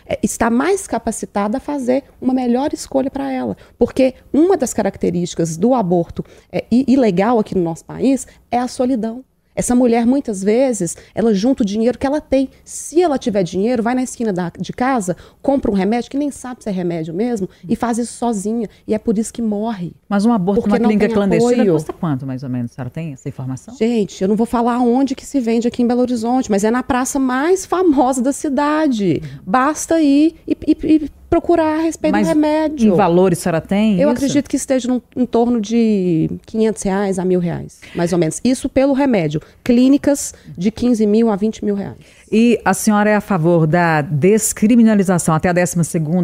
é, 0.06 0.20
está 0.22 0.50
mais 0.50 0.88
capacitada 0.88 1.58
a 1.58 1.60
fazer 1.60 2.04
uma 2.22 2.34
melhor 2.34 2.74
escolha 2.74 3.10
para 3.10 3.32
ela. 3.32 3.58
Porque 3.78 4.14
uma 4.32 4.56
das 4.56 4.74
características 4.74 5.58
do 5.58 5.74
aborto 5.74 6.24
é, 6.52 6.66
ilegal 6.72 7.40
aqui 7.40 7.56
no 7.56 7.64
nosso 7.64 7.84
país 7.84 8.28
é 8.52 8.60
a 8.60 8.68
solidão. 8.68 9.26
Essa 9.56 9.76
mulher, 9.76 10.06
muitas 10.06 10.44
vezes, 10.44 10.98
ela 11.14 11.34
junta 11.34 11.64
o 11.64 11.66
dinheiro 11.66 11.98
que 11.98 12.08
ela 12.08 12.20
tem. 12.20 12.50
Se 12.64 13.02
ela 13.02 13.18
tiver 13.18 13.44
dinheiro, 13.44 13.84
vai 13.84 13.94
na 13.94 14.04
esquina 14.04 14.34
da, 14.34 14.52
de 14.58 14.74
casa, 14.74 15.16
compra 15.42 15.70
um 15.70 15.74
remédio, 15.74 16.10
que 16.10 16.18
nem 16.18 16.32
sabe 16.32 16.64
se 16.64 16.70
é 16.70 16.72
remédio 16.72 17.14
mesmo, 17.14 17.48
e 17.68 17.76
faz 17.76 17.98
isso 17.98 18.14
sozinha. 18.14 18.68
E 18.88 18.94
é 18.94 19.00
por 19.00 19.18
isso 19.18 19.32
que 19.34 19.42
morre. 19.42 19.94
Mas 20.10 20.26
um 20.26 20.34
aborto 20.34 20.68
numa 20.68 20.80
clínica 20.80 21.10
clandestina 21.10 21.54
apoio. 21.54 21.74
custa 21.74 21.94
quanto, 21.94 22.26
mais 22.26 22.44
ou 22.44 22.50
menos? 22.50 22.72
A 22.72 22.76
senhora 22.76 22.90
tem 22.90 23.14
essa 23.14 23.30
informação? 23.30 23.76
Gente, 23.76 24.22
eu 24.22 24.28
não 24.28 24.36
vou 24.36 24.46
falar 24.46 24.80
onde 24.80 25.16
que 25.16 25.26
se 25.26 25.40
vende 25.40 25.68
aqui 25.68 25.84
em 25.84 25.88
Belo 25.88 26.02
Horizonte, 26.02 26.50
mas 26.50 26.64
é 26.64 26.72
na 26.72 26.84
praça 26.84 27.20
mais 27.20 27.66
famosa 27.66 28.22
da 28.22 28.34
cidade. 28.34 29.22
Basta 29.46 30.02
ir 30.02 30.36
e, 30.48 30.58
e, 30.68 30.78
e 30.84 31.12
procurar 31.34 31.80
a 31.80 31.82
respeito 31.82 32.12
Mas 32.12 32.28
do 32.28 32.30
remédio. 32.30 32.94
Em 32.94 32.96
valores 32.96 33.40
a 33.40 33.42
senhora 33.42 33.62
tem? 33.62 34.00
Eu 34.00 34.10
isso? 34.10 34.18
acredito 34.18 34.48
que 34.48 34.56
esteja 34.56 34.88
num, 34.88 35.02
em 35.16 35.26
torno 35.26 35.60
de 35.60 36.30
500 36.46 36.84
reais 36.84 37.18
a 37.18 37.26
mil 37.26 37.40
reais, 37.40 37.82
mais 37.96 38.14
ou 38.14 38.20
menos. 38.20 38.40
Isso 38.44 38.70
pelo 38.70 38.94
remédio. 38.94 39.42
Clínicas 39.64 40.36
de 40.56 40.70
15 40.70 41.08
mil 41.08 41.32
a 41.32 41.36
20 41.36 41.66
mil 41.66 41.74
reais. 41.74 41.98
E 42.32 42.62
a 42.64 42.72
senhora 42.76 43.10
é 43.10 43.16
a 43.16 43.22
favor 43.22 43.66
da 43.66 44.02
descriminalização 44.04 45.34
até 45.34 45.50
a 45.50 45.54
12 45.54 45.84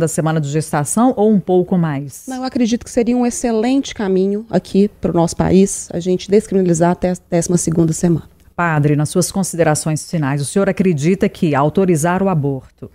semana 0.10 0.40
de 0.40 0.48
gestação 0.48 1.12
ou 1.18 1.32
um 1.32 1.40
pouco 1.40 1.76
mais? 1.76 2.26
Não, 2.28 2.38
eu 2.38 2.44
acredito 2.44 2.84
que 2.84 2.92
seria 2.92 3.18
um 3.18 3.26
excelente 3.26 3.96
caminho 3.96 4.46
aqui 4.48 4.92
para 5.02 5.10
o 5.10 5.14
nosso 5.16 5.36
país 5.36 5.90
a 5.92 6.00
gente 6.00 6.30
descriminalizar 6.30 6.92
até 6.92 7.10
a 7.10 7.16
12 7.32 7.94
semana. 7.96 8.30
Padre, 8.56 8.96
nas 8.96 9.10
suas 9.10 9.32
considerações 9.32 10.08
finais, 10.08 10.40
o 10.40 10.46
senhor 10.46 10.70
acredita 10.70 11.28
que 11.28 11.56
autorizar 11.56 12.22
o 12.22 12.30
aborto 12.30 12.92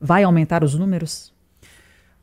vai 0.00 0.22
aumentar 0.22 0.62
os 0.62 0.74
números? 0.74 1.34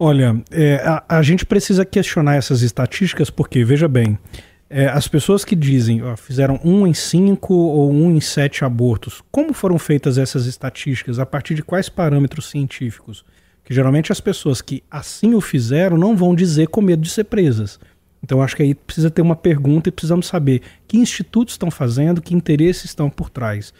Olha, 0.05 0.43
é, 0.51 0.75
a, 0.85 1.19
a, 1.19 1.21
gente 1.21 1.45
precisa 1.45 1.85
questionar 1.85 2.35
essas 2.35 2.61
estatísticas 2.61 3.29
porque, 3.29 3.63
veja 3.63 3.87
bem, 3.87 4.19
é, 4.69 4.85
as 4.87 5.07
pessoas 5.07 5.45
que 5.45 5.55
dizem 5.55 6.03
ó, 6.03 6.17
fizeram 6.17 6.59
um 6.61 6.85
em 6.85 6.93
cinco 6.93 7.53
ou 7.53 7.89
um 7.89 8.11
em 8.11 8.19
sete 8.19 8.65
abortos, 8.65 9.23
como 9.31 9.53
foram 9.53 9.79
feitas 9.79 10.17
essas 10.17 10.45
estatísticas? 10.45 11.19
A 11.19 11.25
partir 11.25 11.55
de 11.55 11.63
quais 11.63 11.87
parâmetros 11.87 12.49
científicos? 12.49 13.23
Que 13.63 13.73
geralmente 13.73 14.11
as 14.11 14.19
pessoas 14.19 14.61
que 14.61 14.83
assim 14.91 15.35
o 15.35 15.39
fizeram 15.39 15.97
não 15.97 16.17
vão 16.17 16.35
dizer 16.35 16.67
com 16.67 16.81
medo 16.81 17.01
de 17.01 17.09
ser 17.09 17.23
presas. 17.23 17.79
Então 18.21 18.41
acho 18.41 18.57
que 18.57 18.63
aí 18.63 18.75
precisa 18.75 19.09
ter 19.09 19.21
uma 19.21 19.37
pergunta 19.37 19.87
e 19.87 19.91
precisamos 19.93 20.27
saber 20.27 20.63
que 20.85 20.97
institutos 20.97 21.53
estão 21.53 21.71
fazendo, 21.71 22.21
que 22.21 22.35
interesses 22.35 22.83
estão 22.83 23.09
por 23.09 23.29
trás. 23.29 23.73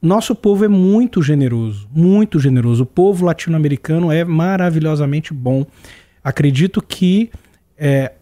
Nosso 0.00 0.34
povo 0.34 0.64
é 0.64 0.68
muito 0.68 1.20
generoso, 1.22 1.86
muito 1.94 2.38
generoso. 2.38 2.84
O 2.84 2.86
povo 2.86 3.26
latino-americano 3.26 4.10
é 4.10 4.24
maravilhosamente 4.24 5.34
bom. 5.34 5.66
Acredito 6.24 6.80
que 6.80 7.30
é, 7.76 8.12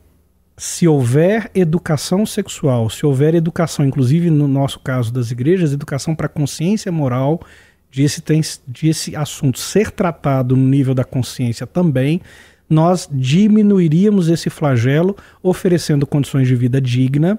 se 0.57 0.89
houver 0.89 1.49
educação 1.55 2.27
sexual, 2.27 2.91
se 2.91 3.07
houver 3.07 3.35
educação, 3.35 3.85
inclusive 3.85 4.29
no 4.29 4.49
nosso 4.49 4.81
caso 4.81 5.13
das 5.13 5.31
igrejas, 5.31 5.73
educação 5.73 6.17
para 6.17 6.29
consciência 6.29 6.91
moral, 6.91 7.41
de 7.91 8.03
esse, 8.03 8.23
de 8.67 8.89
esse 8.89 9.15
assunto 9.15 9.59
ser 9.59 9.93
tratado 9.93 10.57
no 10.57 10.67
nível 10.67 10.95
da 10.95 11.05
consciência 11.05 11.67
também, 11.67 12.21
nós 12.69 13.09
diminuiríamos 13.11 14.29
esse 14.29 14.51
flagelo, 14.51 15.17
oferecendo 15.43 16.07
condições 16.07 16.49
de 16.49 16.55
vida 16.55 16.81
digna 16.81 17.39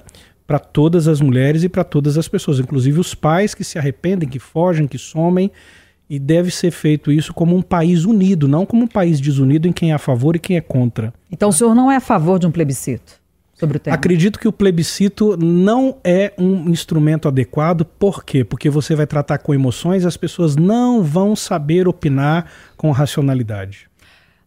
para 0.50 0.58
todas 0.58 1.08
as 1.08 1.22
mulheres 1.22 1.64
e 1.64 1.70
para 1.70 1.84
todas 1.84 2.18
as 2.18 2.28
pessoas, 2.28 2.60
inclusive 2.60 3.00
os 3.00 3.14
pais 3.14 3.54
que 3.54 3.64
se 3.64 3.78
arrependem, 3.78 4.28
que 4.28 4.40
fogem, 4.40 4.88
que 4.88 4.98
somem. 4.98 5.52
E 6.10 6.18
deve 6.18 6.50
ser 6.50 6.72
feito 6.72 7.12
isso 7.12 7.36
como 7.36 7.56
um 7.56 7.62
país 7.62 8.04
unido, 8.04 8.48
não 8.48 8.66
como 8.66 8.86
um 8.86 8.88
país 8.88 9.22
desunido 9.22 9.68
em 9.68 9.72
quem 9.72 9.92
é 9.92 9.94
a 9.94 10.00
favor 10.00 10.36
e 10.36 10.40
quem 10.40 10.58
é 10.58 10.62
contra. 10.62 11.14
Então 11.32 11.50
o 11.50 11.54
senhor 11.54 11.76
não 11.76 11.92
é 11.92 11.98
a 11.98 12.00
favor 12.00 12.40
de 12.40 12.48
um 12.48 12.52
plebiscito 12.52 13.22
sobre 13.54 13.78
o 13.78 13.80
tema? 13.80 13.94
Acredito 13.94 14.40
que 14.40 14.48
o 14.48 14.52
plebiscito 14.52 15.38
não 15.38 15.98
é 16.04 16.34
um 16.36 16.68
instrumento 16.68 17.28
adequado. 17.28 17.86
Por 17.86 18.24
quê? 18.24 18.44
Porque 18.44 18.72
você 18.72 18.96
vai 18.96 19.06
tratar 19.06 19.38
com 19.38 19.54
emoções 19.54 20.02
e 20.04 20.08
as 20.08 20.18
pessoas 20.18 20.56
não 20.56 21.04
vão 21.04 21.36
saber 21.36 21.88
opinar 21.88 22.48
com 22.76 22.90
racionalidade. 22.90 23.88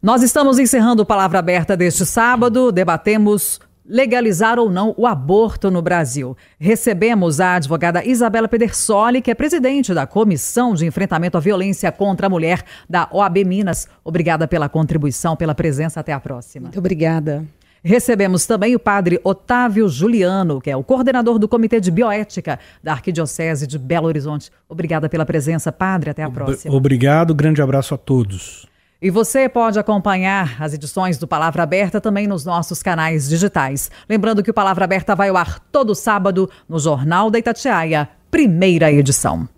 Nós 0.03 0.21
estamos 0.25 0.59
encerrando 0.59 1.07
Palavra 1.07 1.39
Aberta 1.39 1.77
deste 1.77 2.05
sábado. 2.05 2.73
Debatemos 2.73 3.61
legalizar 3.85 4.59
ou 4.59 4.71
não 4.71 4.95
o 4.97 5.07
aborto 5.07 5.71
no 5.71 5.83
Brasil. 5.83 6.37
Recebemos 6.59 7.41
a 7.41 7.55
advogada 7.55 8.05
Isabela 8.05 8.49
Pedersoli, 8.49 9.21
que 9.21 9.31
é 9.31 9.35
presidente 9.35 9.93
da 9.93 10.07
Comissão 10.07 10.75
de 10.75 10.87
Enfrentamento 10.87 11.37
à 11.37 11.41
Violência 11.41 11.91
contra 11.91 12.27
a 12.27 12.31
Mulher 12.31 12.63
da 12.89 13.09
OAB 13.11 13.45
Minas. 13.45 13.89
Obrigada 14.05 14.47
pela 14.47 14.69
contribuição, 14.69 15.37
pela 15.37 15.55
presença. 15.55 16.01
Até 16.01 16.13
a 16.13 16.21
próxima. 16.21 16.65
Muito 16.65 16.79
obrigada. 16.79 17.45
Recebemos 17.85 18.47
também 18.47 18.77
o 18.77 18.79
padre 18.79 19.21
Otávio 19.25 19.89
Juliano, 19.89 20.61
que 20.61 20.71
é 20.71 20.77
o 20.77 20.85
coordenador 20.85 21.37
do 21.39 21.49
Comitê 21.49 21.81
de 21.81 21.91
Bioética 21.91 22.59
da 22.81 22.93
Arquidiocese 22.93 23.67
de 23.67 23.77
Belo 23.77 24.07
Horizonte. 24.07 24.51
Obrigada 24.69 25.09
pela 25.09 25.27
presença, 25.27 25.73
padre. 25.73 26.11
Até 26.11 26.23
a 26.23 26.31
próxima. 26.31 26.73
Obrigado, 26.73 27.35
grande 27.35 27.61
abraço 27.61 27.93
a 27.95 27.99
todos. 27.99 28.71
E 29.03 29.11
você 29.11 29.49
pode 29.49 29.81
acompanhar 29.81 30.63
as 30.63 30.75
edições 30.75 31.19
do 31.19 31.27
Palavra 31.27 31.65
Aberta 31.65 32.01
também 32.01 32.29
nos 32.29 32.45
nossos 32.45 32.85
canais 32.85 33.29
digitais. 33.29 33.91
Lembrando 34.09 34.45
que 34.45 34.51
o 34.53 34.55
Palavra 34.55 34.85
Aberta 34.85 35.17
vai 35.17 35.29
ao 35.29 35.37
ar 35.37 35.59
todo 35.59 35.93
sábado 35.93 36.49
no 36.69 36.79
Jornal 36.79 37.29
da 37.29 37.37
Itatiaia, 37.37 38.09
primeira 38.31 38.93
edição. 38.93 39.49